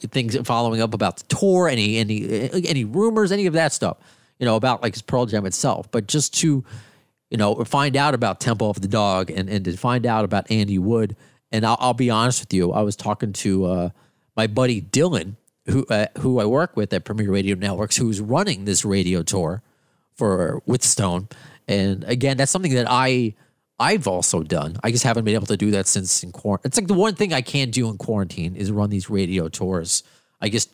things 0.00 0.36
following 0.44 0.80
up 0.80 0.94
about 0.94 1.18
the 1.18 1.34
tour, 1.34 1.68
any 1.68 1.98
any 1.98 2.50
any 2.66 2.84
rumors, 2.84 3.32
any 3.32 3.46
of 3.46 3.54
that 3.54 3.72
stuff. 3.72 3.98
You 4.38 4.46
know 4.46 4.56
about 4.56 4.82
like 4.82 5.06
Pearl 5.06 5.26
Jam 5.26 5.46
itself, 5.46 5.90
but 5.90 6.08
just 6.08 6.34
to 6.40 6.64
you 7.30 7.36
know 7.36 7.54
find 7.64 7.96
out 7.96 8.14
about 8.14 8.40
Temple 8.40 8.70
of 8.70 8.80
the 8.80 8.88
Dog 8.88 9.30
and 9.30 9.48
and 9.48 9.64
to 9.64 9.76
find 9.76 10.06
out 10.06 10.24
about 10.24 10.50
Andy 10.50 10.78
Wood. 10.78 11.16
And 11.54 11.66
I'll, 11.66 11.76
I'll 11.80 11.94
be 11.94 12.08
honest 12.08 12.40
with 12.40 12.54
you, 12.54 12.72
I 12.72 12.80
was 12.80 12.96
talking 12.96 13.34
to 13.34 13.66
uh, 13.66 13.88
my 14.34 14.46
buddy 14.46 14.80
Dylan 14.80 15.36
who 15.66 15.84
uh, 15.86 16.06
who 16.18 16.40
I 16.40 16.44
work 16.44 16.76
with 16.76 16.92
at 16.92 17.04
Premier 17.04 17.30
Radio 17.30 17.54
Networks, 17.56 17.96
who's 17.96 18.20
running 18.20 18.64
this 18.64 18.84
radio 18.84 19.22
tour 19.22 19.62
for 20.14 20.62
with 20.66 20.82
Stone. 20.82 21.28
And 21.68 22.04
again, 22.04 22.36
that's 22.36 22.50
something 22.50 22.74
that 22.74 22.86
I 22.88 23.34
I've 23.78 24.06
also 24.06 24.42
done. 24.42 24.76
I 24.82 24.90
just 24.90 25.04
haven't 25.04 25.24
been 25.24 25.34
able 25.34 25.46
to 25.46 25.56
do 25.56 25.70
that 25.72 25.86
since 25.86 26.22
in 26.22 26.32
quarantine. 26.32 26.68
It's 26.68 26.78
like 26.78 26.88
the 26.88 26.94
one 26.94 27.14
thing 27.14 27.32
I 27.32 27.40
can't 27.40 27.72
do 27.72 27.88
in 27.88 27.98
quarantine 27.98 28.54
is 28.54 28.70
run 28.70 28.90
these 28.90 29.10
radio 29.10 29.48
tours. 29.48 30.02
I 30.40 30.48
just 30.48 30.70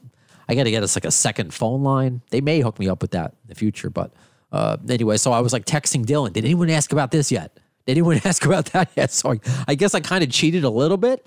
I 0.48 0.54
got 0.54 0.64
to 0.64 0.70
get 0.70 0.82
us 0.82 0.96
like 0.96 1.04
a 1.04 1.10
second 1.10 1.52
phone 1.52 1.82
line. 1.82 2.22
They 2.30 2.40
may 2.40 2.60
hook 2.60 2.78
me 2.78 2.88
up 2.88 3.02
with 3.02 3.12
that 3.12 3.32
in 3.32 3.48
the 3.48 3.54
future, 3.54 3.90
but 3.90 4.12
uh, 4.50 4.78
anyway, 4.88 5.18
so 5.18 5.32
I 5.32 5.40
was 5.40 5.52
like 5.52 5.66
texting 5.66 6.04
Dylan. 6.04 6.32
Did 6.32 6.44
anyone 6.44 6.70
ask 6.70 6.92
about 6.92 7.10
this 7.10 7.30
yet? 7.30 7.54
Did 7.86 7.92
anyone 7.92 8.20
ask 8.24 8.44
about 8.44 8.66
that 8.66 8.90
yet? 8.96 9.10
So 9.10 9.32
I, 9.32 9.40
I 9.68 9.74
guess 9.74 9.94
I 9.94 10.00
kind 10.00 10.24
of 10.24 10.30
cheated 10.30 10.64
a 10.64 10.70
little 10.70 10.96
bit, 10.96 11.26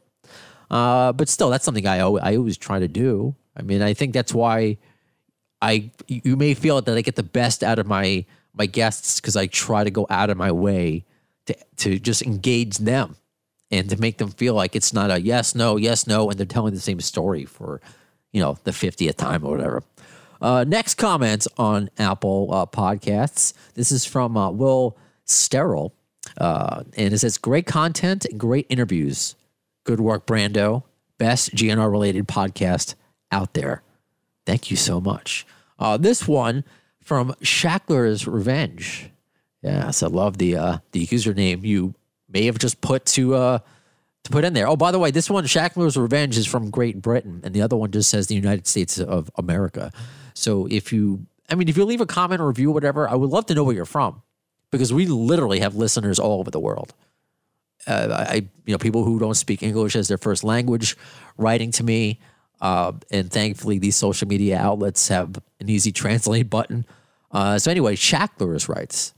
uh, 0.71 1.13
but 1.13 1.30
still, 1.30 1.50
that's 1.50 1.65
something 1.65 1.86
I 1.86 2.00
always, 2.00 2.24
I 2.24 2.36
always 2.36 2.58
try 2.58 2.80
to 2.80 2.88
do. 2.88 3.36
I 3.56 3.62
mean, 3.62 3.82
I 3.82 3.94
think 3.94 4.14
that's 4.14 4.34
why 4.34 4.78
I 5.62 5.92
you 6.08 6.36
may 6.36 6.54
feel 6.54 6.82
that 6.82 6.98
I 6.98 7.02
get 7.02 7.16
the 7.16 7.24
best 7.24 7.64
out 7.64 7.80
of 7.80 7.88
my 7.88 8.26
my 8.54 8.66
guests 8.66 9.20
because 9.20 9.36
I 9.36 9.48
try 9.48 9.84
to 9.84 9.92
go 9.92 10.08
out 10.10 10.30
of 10.30 10.38
my 10.38 10.52
way 10.52 11.06
to 11.46 11.56
to 11.78 12.00
just 12.00 12.22
engage 12.22 12.78
them 12.78 13.16
and 13.70 13.90
to 13.90 14.00
make 14.00 14.18
them 14.18 14.32
feel 14.32 14.54
like 14.54 14.76
it's 14.76 14.94
not 14.94 15.12
a 15.12 15.22
yes 15.22 15.56
no 15.56 15.78
yes 15.78 16.08
no 16.08 16.30
and 16.30 16.40
they're 16.40 16.46
telling 16.46 16.74
the 16.74 16.80
same 16.80 17.00
story 17.00 17.46
for 17.46 17.82
you 18.32 18.42
know 18.42 18.58
the 18.64 18.72
50th 18.72 19.16
time 19.16 19.46
or 19.46 19.52
whatever. 19.52 19.84
Uh, 20.42 20.66
next 20.68 20.96
comments 20.96 21.48
on 21.58 21.88
Apple 22.00 22.50
uh, 22.52 22.66
Podcasts. 22.66 23.54
This 23.76 23.92
is 23.92 24.06
from 24.06 24.36
uh, 24.36 24.50
Will 24.50 24.98
sterile 25.26 25.94
uh, 26.38 26.84
and 26.98 27.14
it 27.14 27.20
says 27.20 27.38
great 27.38 27.66
content 27.66 28.26
and 28.26 28.40
great 28.40 28.66
interviews. 28.70 29.36
Good 29.84 30.00
work, 30.00 30.26
Brando. 30.26 30.84
Best 31.18 31.56
GNR 31.56 31.92
related 31.92 32.28
podcast 32.28 32.96
out 33.32 33.54
there. 33.54 33.82
Thank 34.46 34.72
you 34.72 34.78
so 34.78 35.00
much. 35.00 35.46
Uh, 35.80 35.98
this 35.98 36.28
one 36.28 36.63
from 37.00 37.34
Shackler's 37.41 38.28
Revenge. 38.28 39.10
Yes, 39.62 40.04
I 40.04 40.08
love 40.08 40.38
the 40.38 40.58
uh, 40.58 40.78
the 40.91 41.06
username 41.08 41.63
you 41.63 41.94
may 42.28 42.46
have 42.46 42.58
just 42.58 42.82
put 42.82 43.06
to 43.08 43.36
uh, 43.36 43.60
to 44.24 44.32
put 44.32 44.44
in 44.44 44.54
there. 44.54 44.67
Oh, 44.67 44.76
by 44.76 44.91
the 44.91 45.00
way, 45.00 45.12
this 45.12 45.30
one 45.30 45.46
Shackler's 45.46 45.98
Revenge 45.98 46.38
is 46.38 46.48
from 46.48 46.70
Great 46.70 47.02
Britain, 47.02 47.41
and 47.44 47.54
the 47.54 47.62
other 47.62 47.76
one 47.76 47.91
just 47.91 48.10
says 48.10 48.28
the 48.28 48.36
United 48.36 48.67
States 48.67 49.00
of 49.00 49.30
America. 49.36 49.91
So 50.34 50.67
if 50.70 50.91
you, 50.94 51.26
I 51.50 51.56
mean, 51.56 51.67
if 51.70 51.78
you 51.78 51.86
leave 51.86 52.02
a 52.02 52.06
comment 52.06 52.41
or 52.41 52.48
review, 52.48 52.70
or 52.70 52.74
whatever, 52.74 53.08
I 53.08 53.15
would 53.15 53.30
love 53.30 53.46
to 53.48 53.54
know 53.54 53.63
where 53.63 53.76
you're 53.76 53.86
from 53.86 54.22
because 54.72 54.94
we 54.94 55.06
literally 55.06 55.60
have 55.60 55.76
listeners 55.76 56.20
all 56.20 56.39
over 56.39 56.50
the 56.50 56.60
world. 56.60 56.94
uh, 57.88 58.26
I, 58.30 58.36
you 58.65 58.74
know, 58.74 58.78
people 58.78 59.04
who 59.04 59.20
don't 59.20 59.36
speak 59.36 59.63
English 59.63 59.96
as 59.96 60.08
their 60.08 60.17
first 60.17 60.44
language 60.44 60.98
writing 61.38 61.72
to 61.74 61.84
me. 61.84 62.20
Uh, 62.62 62.93
and 63.10 63.32
thankfully, 63.32 63.80
these 63.80 63.95
social 63.95 64.28
media 64.28 64.58
outlets 64.58 65.08
have 65.08 65.41
an 65.60 65.69
easy 65.69 65.91
translate 65.91 66.50
button. 66.50 66.86
Uh, 67.32 67.58
so 67.58 67.71
anyway, 67.71 67.95
Shacklers 67.95 68.69
writes. 68.69 69.13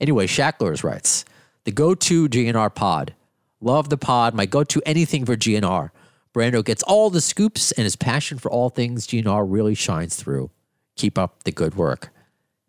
Anyway, 0.00 0.26
Shacklers 0.26 0.84
writes 0.84 1.24
the 1.64 1.72
go-to 1.72 2.28
GNR 2.28 2.72
pod. 2.74 3.14
Love 3.60 3.88
the 3.88 3.96
pod. 3.96 4.34
My 4.34 4.46
go-to 4.46 4.80
anything 4.86 5.24
for 5.24 5.36
GNR. 5.36 5.90
Brando 6.32 6.64
gets 6.64 6.82
all 6.82 7.10
the 7.10 7.20
scoops, 7.20 7.72
and 7.72 7.84
his 7.84 7.96
passion 7.96 8.38
for 8.38 8.50
all 8.50 8.68
things 8.68 9.06
GNR 9.06 9.46
really 9.48 9.74
shines 9.74 10.16
through. 10.16 10.50
Keep 10.94 11.18
up 11.18 11.42
the 11.44 11.50
good 11.50 11.74
work. 11.74 12.12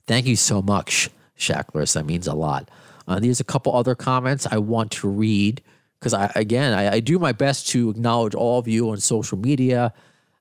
Thank 0.08 0.25
you 0.25 0.38
so 0.38 0.62
much, 0.62 1.10
Shacklers. 1.38 1.93
That 1.93 2.06
means 2.06 2.27
a 2.27 2.34
lot. 2.34 2.71
Uh, 3.08 3.19
there's 3.19 3.39
a 3.39 3.45
couple 3.45 3.75
other 3.75 3.93
comments 3.93 4.47
I 4.49 4.58
want 4.58 4.91
to 4.93 5.10
read 5.10 5.62
because 6.00 6.14
I 6.14 6.32
again 6.36 6.74
I, 6.74 6.96
I, 6.96 7.00
do 7.00 7.20
my 7.20 7.32
best 7.32 7.70
to 7.70 7.90
acknowledge 7.90 8.36
all 8.36 8.60
of 8.60 8.68
you 8.68 8.90
on 8.90 8.98
social 9.00 9.38
media. 9.38 9.94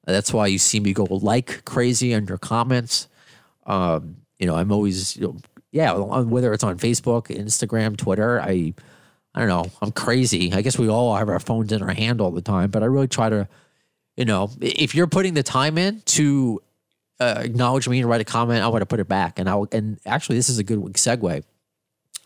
That's 0.05 0.33
why 0.33 0.47
you 0.47 0.59
see 0.59 0.81
me 0.81 0.93
go 0.93 1.05
like 1.05 1.65
crazy 1.65 2.15
on 2.15 2.27
your 2.27 2.39
comments. 2.39 3.09
Um, 3.67 4.19
you 4.39 4.47
know, 4.47 4.55
I'm 4.55 4.71
always 4.71 5.17
you 5.17 5.23
know, 5.23 5.37
yeah, 5.73 5.93
whether 5.93 6.53
it's 6.53 6.65
on 6.65 6.79
Facebook, 6.79 7.27
Instagram, 7.29 7.97
Twitter, 7.97 8.41
I 8.41 8.75
I 9.35 9.41
don't 9.41 9.49
know, 9.49 9.67
I'm 9.83 9.93
crazy. 9.93 10.53
I 10.55 10.63
guess 10.63 10.79
we 10.79 10.89
all 10.89 11.15
have 11.15 11.29
our 11.29 11.41
phones 11.41 11.71
in 11.71 11.83
our 11.83 11.93
hand 11.93 12.23
all 12.23 12.31
the 12.31 12.41
time, 12.41 12.71
but 12.71 12.83
I 12.83 12.87
really 12.87 13.09
try 13.09 13.29
to, 13.29 13.47
you 14.17 14.25
know, 14.25 14.51
if 14.63 14.95
you're 14.95 15.07
putting 15.07 15.35
the 15.35 15.43
time 15.43 15.77
in 15.77 16.01
to 16.07 16.63
uh, 17.21 17.43
acknowledge 17.45 17.87
me 17.87 18.01
and 18.01 18.09
write 18.09 18.23
a 18.23 18.25
comment, 18.25 18.63
I 18.63 18.69
want 18.69 18.81
to 18.81 18.87
put 18.87 18.99
it 18.99 19.09
back. 19.09 19.39
And 19.39 19.49
I 19.49 19.61
and 19.73 19.99
actually, 20.07 20.37
this 20.37 20.49
is 20.49 20.59
a 20.59 20.65
good 20.65 20.79
segue. 20.79 21.43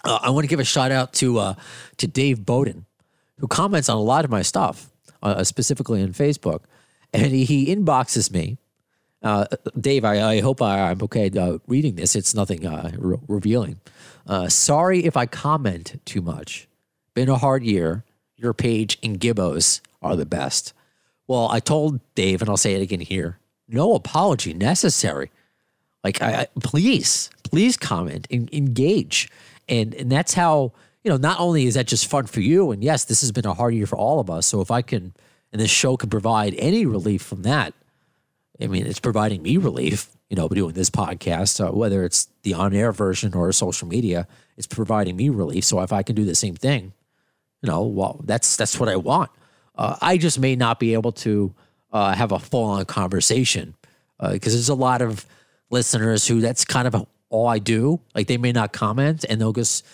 Uh, 0.04 0.18
I 0.22 0.30
want 0.30 0.44
to 0.44 0.48
give 0.48 0.60
a 0.60 0.64
shout 0.64 0.92
out 0.92 1.12
to 1.14 1.38
uh, 1.38 1.54
to 1.98 2.06
Dave 2.06 2.46
Bowden, 2.46 2.86
who 3.40 3.48
comments 3.48 3.88
on 3.88 3.96
a 3.96 4.02
lot 4.02 4.24
of 4.24 4.30
my 4.30 4.42
stuff, 4.42 4.90
uh, 5.22 5.42
specifically 5.44 6.02
on 6.02 6.12
Facebook, 6.12 6.60
and 7.12 7.32
he, 7.32 7.44
he 7.44 7.74
inboxes 7.74 8.30
me. 8.30 8.58
Uh, 9.22 9.46
Dave, 9.78 10.04
I, 10.04 10.22
I 10.22 10.40
hope 10.40 10.62
I, 10.62 10.90
am 10.90 11.02
okay 11.02 11.30
uh, 11.30 11.58
reading 11.66 11.96
this. 11.96 12.16
It's 12.16 12.34
nothing 12.34 12.66
uh, 12.66 12.92
re- 12.96 13.18
revealing. 13.28 13.80
sorry 14.48 15.04
if 15.04 15.16
I 15.16 15.26
comment 15.26 16.00
too 16.04 16.22
much. 16.22 16.68
Been 17.14 17.28
a 17.28 17.36
hard 17.36 17.64
year. 17.64 18.04
Your 18.36 18.54
page 18.54 18.98
and 19.02 19.20
Gibbos 19.20 19.80
are 20.00 20.16
the 20.16 20.24
best. 20.24 20.72
Well, 21.26 21.48
I 21.50 21.60
told 21.60 22.00
Dave, 22.14 22.40
and 22.40 22.48
I'll 22.48 22.56
say 22.56 22.74
it 22.74 22.80
again 22.80 23.00
here 23.00 23.40
no 23.70 23.94
apology 23.94 24.52
necessary. 24.52 25.30
Like, 26.02 26.20
I, 26.22 26.32
I 26.32 26.46
please, 26.60 27.30
please 27.44 27.76
comment, 27.76 28.26
and 28.30 28.52
engage, 28.52 29.30
and 29.68 29.94
and 29.94 30.10
that's 30.10 30.34
how 30.34 30.72
you 31.04 31.10
know. 31.10 31.16
Not 31.16 31.40
only 31.40 31.66
is 31.66 31.74
that 31.74 31.86
just 31.86 32.06
fun 32.06 32.26
for 32.26 32.40
you, 32.40 32.70
and 32.70 32.82
yes, 32.82 33.04
this 33.04 33.20
has 33.20 33.32
been 33.32 33.46
a 33.46 33.54
hard 33.54 33.74
year 33.74 33.86
for 33.86 33.96
all 33.96 34.20
of 34.20 34.30
us. 34.30 34.46
So 34.46 34.60
if 34.60 34.70
I 34.70 34.82
can, 34.82 35.14
and 35.52 35.60
this 35.60 35.70
show 35.70 35.96
can 35.96 36.10
provide 36.10 36.54
any 36.58 36.86
relief 36.86 37.22
from 37.22 37.42
that, 37.42 37.74
I 38.60 38.66
mean, 38.66 38.86
it's 38.86 39.00
providing 39.00 39.42
me 39.42 39.56
relief. 39.56 40.10
You 40.28 40.36
know, 40.36 40.46
doing 40.46 40.74
this 40.74 40.90
podcast, 40.90 41.58
uh, 41.60 41.72
whether 41.72 42.04
it's 42.04 42.28
the 42.44 42.54
on-air 42.54 42.92
version 42.92 43.34
or 43.34 43.50
social 43.50 43.88
media, 43.88 44.28
it's 44.56 44.68
providing 44.68 45.16
me 45.16 45.28
relief. 45.28 45.64
So 45.64 45.80
if 45.80 45.92
I 45.92 46.04
can 46.04 46.14
do 46.14 46.24
the 46.24 46.36
same 46.36 46.54
thing, 46.54 46.92
you 47.62 47.68
know, 47.68 47.82
well, 47.82 48.20
that's 48.22 48.56
that's 48.56 48.78
what 48.78 48.88
I 48.88 48.94
want. 48.94 49.32
Uh, 49.74 49.96
I 50.00 50.18
just 50.18 50.38
may 50.38 50.54
not 50.54 50.78
be 50.78 50.94
able 50.94 51.10
to 51.12 51.52
uh, 51.92 52.14
have 52.14 52.30
a 52.30 52.38
full 52.38 52.62
on 52.62 52.84
conversation 52.84 53.74
because 54.20 54.52
uh, 54.52 54.56
there's 54.56 54.68
a 54.68 54.74
lot 54.74 55.02
of 55.02 55.26
listeners 55.70 56.28
who 56.28 56.40
that's 56.40 56.64
kind 56.64 56.86
of 56.86 57.06
all 57.28 57.48
I 57.48 57.58
do. 57.58 58.00
Like 58.14 58.28
they 58.28 58.38
may 58.38 58.52
not 58.52 58.72
comment 58.72 59.24
and 59.28 59.40
they'll 59.40 59.52
just, 59.52 59.84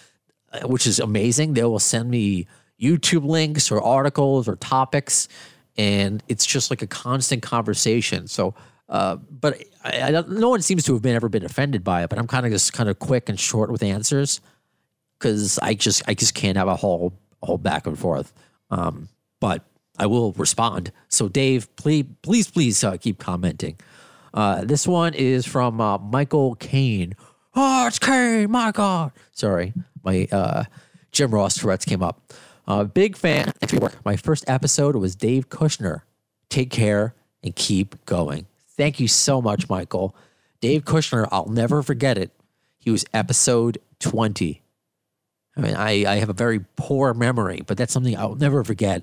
which 0.65 0.87
is 0.87 0.99
amazing. 0.99 1.55
They 1.55 1.65
will 1.65 1.79
send 1.79 2.11
me 2.11 2.47
YouTube 2.81 3.25
links 3.25 3.71
or 3.71 3.83
articles 3.83 4.49
or 4.49 4.57
topics, 4.57 5.29
and 5.77 6.23
it's 6.29 6.47
just 6.47 6.71
like 6.71 6.83
a 6.83 6.87
constant 6.87 7.43
conversation. 7.43 8.27
So, 8.29 8.55
uh, 8.89 9.17
but 9.17 9.63
I, 9.85 10.03
I 10.03 10.11
no 10.29 10.51
one 10.51 10.63
seems 10.63 10.85
to 10.85 10.93
have 10.93 11.03
been 11.03 11.17
ever 11.17 11.29
been 11.29 11.45
offended 11.45 11.85
by 11.85 12.03
it. 12.03 12.11
But 12.11 12.19
I'm 12.19 12.27
kind 12.27 12.47
of 12.47 12.53
just 12.53 12.73
kind 12.73 12.89
of 12.89 12.99
quick 12.99 13.29
and 13.29 13.39
short 13.39 13.71
with 13.71 13.83
answers 13.83 14.41
because 15.19 15.59
I 15.61 15.75
just 15.75 16.03
I 16.07 16.15
just 16.15 16.35
can't 16.35 16.57
have 16.57 16.69
a 16.69 16.77
whole 16.77 17.13
whole 17.43 17.59
back 17.59 17.87
and 17.87 17.99
forth. 17.99 18.33
Um, 18.71 19.09
but 19.41 19.65
I 19.99 20.07
will 20.07 20.33
respond. 20.33 20.93
So, 21.09 21.29
Dave, 21.29 21.75
please, 21.77 22.05
please, 22.23 22.51
please 22.51 22.83
uh, 22.85 22.97
keep 22.97 23.19
commenting. 23.19 23.79
Uh, 24.35 24.65
this 24.65 24.87
one 24.87 25.15
is 25.15 25.47
from 25.47 25.81
uh, 25.81 25.99
Michael 25.99 26.57
Kane. 26.57 27.15
Oh, 27.59 27.87
it's 27.87 27.99
Kane, 27.99 28.51
my 28.51 28.71
God. 28.71 29.13
Sorry, 29.33 29.73
my 30.05 30.29
uh, 30.31 30.65
Jim 31.11 31.31
Ross 31.31 31.57
Tourette's 31.57 31.87
came 31.87 32.03
up. 32.03 32.35
Uh, 32.69 32.85
big 32.85 33.17
fan. 33.17 33.53
My 34.05 34.17
first 34.17 34.45
episode 34.47 34.95
was 34.97 35.17
Dave 35.17 35.49
Kushner. 35.49 36.03
Take 36.51 36.71
care 36.71 37.15
and 37.43 37.57
keep 37.57 38.05
going. 38.05 38.47
Thank 38.77 39.01
you 39.01 39.09
so 39.09 39.41
much, 39.41 39.71
Michael. 39.71 40.15
Dave 40.61 40.85
Kushner, 40.85 41.27
I'll 41.33 41.49
never 41.49 41.83
forget 41.83 42.19
it. 42.19 42.31
He 42.79 42.91
was 42.91 43.07
episode 43.15 43.79
20. 44.01 44.61
I 45.57 45.61
mean, 45.61 45.75
I, 45.75 46.05
I 46.07 46.17
have 46.17 46.29
a 46.29 46.35
very 46.35 46.61
poor 46.77 47.15
memory, 47.15 47.63
but 47.67 47.79
that's 47.79 47.93
something 47.93 48.17
I'll 48.19 48.35
never 48.35 48.65
forget. 48.65 49.03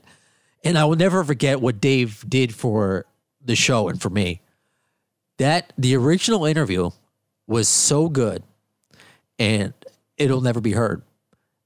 And 0.64 0.78
I 0.78 0.86
will 0.86 0.96
never 0.96 1.24
forget 1.24 1.60
what 1.60 1.82
Dave 1.82 2.24
did 2.30 2.54
for 2.54 3.08
the 3.44 3.56
show 3.56 3.88
and 3.88 4.00
for 4.00 4.12
me. 4.12 4.42
That 5.40 5.74
the 5.76 5.96
original 5.96 6.46
interview 6.46 6.92
was 7.48 7.68
so 7.68 8.10
good 8.10 8.44
and 9.40 9.74
it'll 10.18 10.42
never 10.42 10.62
be 10.62 10.74
heard. 10.74 11.04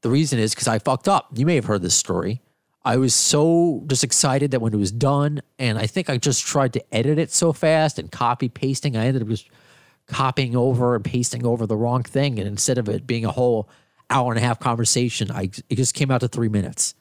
The 0.02 0.10
reason 0.10 0.40
is 0.40 0.54
because 0.54 0.68
I 0.68 0.80
fucked 0.80 1.08
up. 1.08 1.28
You 1.34 1.46
may 1.46 1.56
have 1.56 1.66
heard 1.66 1.82
this 1.82 1.96
story. 1.96 2.42
I 2.86 2.98
was 2.98 3.14
so 3.14 3.84
just 3.88 4.04
excited 4.04 4.52
that 4.52 4.62
when 4.62 4.74
it 4.74 4.78
was 4.78 4.92
done, 4.92 5.42
and 5.60 5.78
I 5.78 5.88
think 5.88 6.10
I 6.10 6.18
just 6.18 6.46
tried 6.46 6.72
to 6.74 6.96
edit 6.96 7.20
it 7.20 7.32
so 7.32 7.52
fast 7.52 8.00
and 8.00 8.10
copy 8.10 8.48
pasting, 8.48 8.96
I 8.96 9.08
ended 9.08 9.24
up 9.24 9.28
just 9.28 9.50
copying 10.08 10.56
over 10.56 10.96
and 10.96 11.04
pasting 11.04 11.46
over 11.46 11.66
the 11.66 11.76
wrong 11.76 12.04
thing. 12.04 12.40
And 12.40 12.48
instead 12.48 12.78
of 12.78 12.88
it 12.88 13.06
being 13.06 13.26
a 13.26 13.32
whole 13.32 13.68
hour 14.10 14.32
and 14.32 14.42
a 14.42 14.46
half 14.46 14.62
conversation, 14.62 15.30
I 15.32 15.50
it 15.70 15.76
just 15.76 15.96
came 15.96 16.10
out 16.12 16.22
to 16.22 16.30
three 16.30 16.48
minutes. 16.48 16.96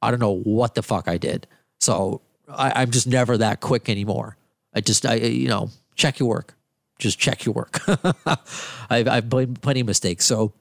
I 0.00 0.10
don't 0.10 0.18
know 0.18 0.32
what 0.32 0.74
the 0.74 0.82
fuck 0.82 1.06
I 1.06 1.18
did. 1.18 1.46
So 1.78 2.22
I, 2.48 2.82
am 2.82 2.90
just 2.90 3.06
never 3.06 3.38
that 3.38 3.60
quick 3.60 3.88
anymore. 3.88 4.36
I 4.74 4.80
just, 4.80 5.06
I, 5.06 5.14
you 5.14 5.48
know, 5.48 5.70
check 5.94 6.18
your 6.18 6.28
work. 6.28 6.54
Just 6.98 7.18
check 7.18 7.44
your 7.44 7.54
work. 7.54 7.80
I've, 8.90 9.08
I've 9.08 9.32
made 9.32 9.60
plenty 9.60 9.80
of 9.80 9.86
mistakes. 9.86 10.24
So 10.24 10.52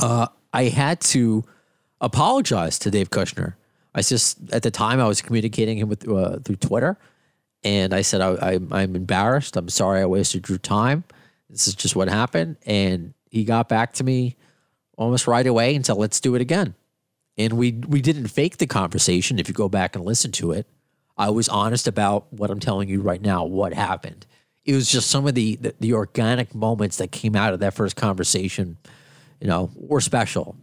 uh, 0.00 0.26
I 0.52 0.64
had 0.64 1.00
to 1.02 1.44
apologize 2.00 2.78
to 2.80 2.90
Dave 2.90 3.10
Kushner. 3.10 3.54
I 3.94 4.02
just, 4.02 4.38
at 4.52 4.62
the 4.62 4.70
time, 4.70 5.00
I 5.00 5.06
was 5.06 5.22
communicating 5.22 5.78
him 5.78 5.88
with 5.88 6.08
uh, 6.08 6.38
through 6.38 6.56
Twitter. 6.56 6.98
And 7.64 7.94
I 7.94 8.02
said, 8.02 8.20
I, 8.20 8.32
I, 8.34 8.58
I'm 8.72 8.96
embarrassed. 8.96 9.56
I'm 9.56 9.68
sorry 9.68 10.00
I 10.00 10.06
wasted 10.06 10.48
your 10.48 10.58
time. 10.58 11.04
This 11.48 11.68
is 11.68 11.74
just 11.74 11.94
what 11.94 12.08
happened. 12.08 12.56
And 12.66 13.14
he 13.30 13.44
got 13.44 13.68
back 13.68 13.92
to 13.94 14.04
me 14.04 14.36
almost 14.96 15.26
right 15.26 15.46
away 15.46 15.74
and 15.74 15.84
said, 15.84 15.96
let's 15.96 16.20
do 16.20 16.34
it 16.34 16.40
again. 16.40 16.74
And 17.38 17.54
we 17.54 17.72
we 17.72 18.02
didn't 18.02 18.28
fake 18.28 18.58
the 18.58 18.66
conversation. 18.66 19.38
If 19.38 19.48
you 19.48 19.54
go 19.54 19.68
back 19.68 19.96
and 19.96 20.04
listen 20.04 20.32
to 20.32 20.52
it, 20.52 20.66
I 21.16 21.30
was 21.30 21.48
honest 21.48 21.86
about 21.88 22.30
what 22.32 22.50
I'm 22.50 22.60
telling 22.60 22.88
you 22.88 23.00
right 23.00 23.22
now. 23.22 23.44
What 23.44 23.72
happened? 23.72 24.26
It 24.64 24.74
was 24.74 24.90
just 24.90 25.10
some 25.10 25.26
of 25.26 25.34
the 25.34 25.56
the, 25.56 25.74
the 25.80 25.92
organic 25.94 26.54
moments 26.54 26.98
that 26.98 27.12
came 27.12 27.34
out 27.34 27.52
of 27.52 27.60
that 27.60 27.74
first 27.74 27.96
conversation. 27.96 28.76
You 29.40 29.48
know, 29.48 29.70
were 29.74 30.00
special, 30.00 30.56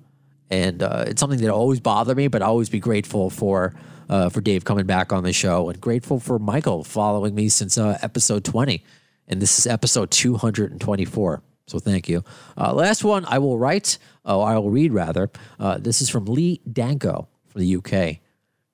and 0.50 0.82
uh, 0.82 1.04
it's 1.08 1.20
something 1.20 1.40
that 1.40 1.50
always 1.50 1.82
bothered 1.82 2.16
me. 2.16 2.28
But 2.28 2.42
I 2.42 2.46
always 2.46 2.70
be 2.70 2.80
grateful 2.80 3.30
for 3.30 3.74
uh, 4.10 4.30
for 4.30 4.42
Dave 4.42 4.64
coming 4.64 4.86
back 4.86 5.12
on 5.12 5.24
the 5.24 5.34
show, 5.34 5.70
and 5.70 5.80
grateful 5.80 6.20
for 6.20 6.40
Michael 6.40 6.84
following 6.84 7.36
me 7.36 7.50
since 7.50 7.78
uh, 7.78 7.98
episode 8.02 8.44
20, 8.46 8.84
and 9.28 9.42
this 9.42 9.60
is 9.60 9.68
episode 9.68 10.12
224. 10.12 11.42
So 11.68 11.78
thank 11.78 12.10
you. 12.10 12.24
Uh, 12.58 12.74
last 12.74 13.04
one 13.04 13.26
I 13.26 13.38
will 13.38 13.60
write, 13.60 14.00
oh, 14.26 14.42
I 14.42 14.58
will 14.58 14.72
read 14.72 14.92
rather. 14.92 15.30
Uh, 15.60 15.78
this 15.78 16.02
is 16.02 16.10
from 16.10 16.26
Lee 16.26 16.62
Danko 16.72 17.28
from 17.48 17.62
the 17.62 17.76
UK. 17.76 18.20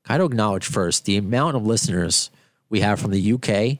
Kind 0.04 0.22
of 0.22 0.32
acknowledge 0.32 0.66
first 0.66 1.06
the 1.06 1.18
amount 1.18 1.58
of 1.58 1.66
listeners 1.66 2.30
we 2.70 2.80
have 2.80 3.00
from 3.00 3.12
the 3.12 3.34
UK 3.34 3.80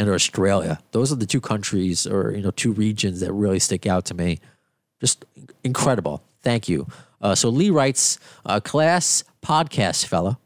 and 0.00 0.10
Australia. 0.10 0.80
Those 0.92 1.12
are 1.12 1.16
the 1.16 1.26
two 1.26 1.40
countries 1.40 2.06
or 2.06 2.32
you 2.32 2.42
know 2.42 2.50
two 2.50 2.72
regions 2.72 3.20
that 3.20 3.32
really 3.32 3.58
stick 3.58 3.86
out 3.86 4.04
to 4.06 4.14
me. 4.14 4.40
Just 5.00 5.24
incredible. 5.62 6.22
Thank 6.42 6.68
you. 6.68 6.86
Uh, 7.20 7.34
so 7.34 7.50
Lee 7.50 7.70
writes, 7.70 8.18
uh, 8.46 8.60
class 8.60 9.24
podcast 9.42 10.06
fella. 10.06 10.38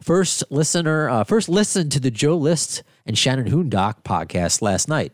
First 0.00 0.42
listener, 0.50 1.08
uh, 1.08 1.24
first 1.24 1.48
listened 1.48 1.92
to 1.92 2.00
the 2.00 2.10
Joe 2.10 2.36
List 2.36 2.82
and 3.04 3.16
Shannon 3.16 3.50
Hoondock 3.50 4.04
podcast 4.04 4.62
last 4.62 4.88
night 4.88 5.12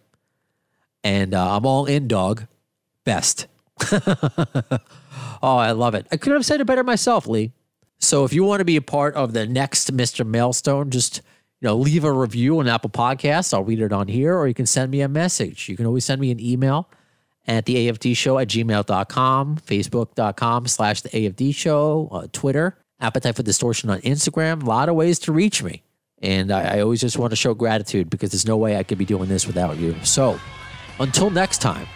and 1.04 1.34
uh, 1.34 1.56
I'm 1.56 1.66
all 1.66 1.84
in, 1.84 2.08
dog. 2.08 2.46
Best. 3.04 3.46
oh, 3.92 4.78
I 5.42 5.72
love 5.72 5.94
it. 5.94 6.06
I 6.10 6.16
couldn't 6.16 6.38
have 6.38 6.46
said 6.46 6.60
it 6.62 6.64
better 6.64 6.82
myself, 6.82 7.26
Lee. 7.26 7.52
So 7.98 8.24
if 8.24 8.32
you 8.32 8.42
want 8.42 8.60
to 8.60 8.64
be 8.64 8.76
a 8.76 8.82
part 8.82 9.14
of 9.14 9.34
the 9.34 9.46
next 9.46 9.94
Mr. 9.94 10.26
Mailstone, 10.26 10.90
just 10.90 11.20
you 11.64 11.70
know, 11.70 11.76
leave 11.78 12.04
a 12.04 12.12
review 12.12 12.58
on 12.58 12.68
Apple 12.68 12.90
Podcasts. 12.90 13.54
I'll 13.54 13.64
read 13.64 13.80
it 13.80 13.90
on 13.90 14.06
here, 14.06 14.36
or 14.36 14.46
you 14.46 14.52
can 14.52 14.66
send 14.66 14.90
me 14.90 15.00
a 15.00 15.08
message. 15.08 15.66
You 15.66 15.78
can 15.78 15.86
always 15.86 16.04
send 16.04 16.20
me 16.20 16.30
an 16.30 16.38
email 16.38 16.90
at 17.46 17.64
the 17.64 17.88
AFD 17.88 18.14
show 18.14 18.38
at 18.38 18.48
gmail.com, 18.48 19.56
facebook.com 19.56 20.66
slash 20.66 21.00
the 21.00 21.08
AFD 21.08 21.54
show, 21.54 22.10
uh, 22.12 22.26
Twitter, 22.32 22.76
Appetite 23.00 23.36
for 23.36 23.42
Distortion 23.42 23.88
on 23.88 24.02
Instagram. 24.02 24.62
A 24.62 24.66
lot 24.66 24.90
of 24.90 24.94
ways 24.94 25.18
to 25.20 25.32
reach 25.32 25.62
me. 25.62 25.82
And 26.20 26.52
I, 26.52 26.76
I 26.76 26.80
always 26.82 27.00
just 27.00 27.16
want 27.16 27.30
to 27.30 27.36
show 27.36 27.54
gratitude 27.54 28.10
because 28.10 28.32
there's 28.32 28.46
no 28.46 28.58
way 28.58 28.76
I 28.76 28.82
could 28.82 28.98
be 28.98 29.06
doing 29.06 29.30
this 29.30 29.46
without 29.46 29.78
you. 29.78 29.96
So 30.02 30.38
until 31.00 31.30
next 31.30 31.62
time, 31.62 31.86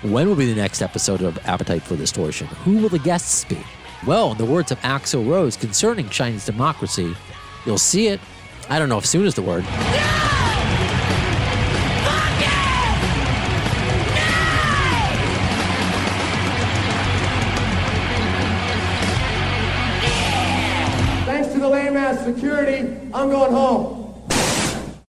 when 0.00 0.28
will 0.28 0.34
be 0.34 0.50
the 0.50 0.58
next 0.58 0.80
episode 0.80 1.20
of 1.20 1.38
Appetite 1.46 1.82
for 1.82 1.94
Distortion? 1.94 2.46
Who 2.64 2.78
will 2.78 2.88
the 2.88 2.98
guests 2.98 3.44
be? 3.44 3.58
Well, 4.06 4.32
in 4.32 4.38
the 4.38 4.46
words 4.46 4.72
of 4.72 4.78
Axl 4.78 5.28
Rose 5.28 5.58
concerning 5.58 6.08
Chinese 6.08 6.46
democracy, 6.46 7.14
you'll 7.66 7.76
see 7.76 8.06
it. 8.06 8.18
I 8.72 8.78
don't 8.78 8.88
know 8.88 8.98
if 8.98 9.04
soon 9.04 9.26
is 9.26 9.34
the 9.34 9.42
word. 9.42 9.64
Thanks 21.26 21.52
to 21.52 21.58
the 21.58 21.68
lame 21.68 21.96
ass 21.96 22.24
security, 22.24 22.96
I'm 23.12 23.28
going 23.28 23.50
home. 23.50 23.99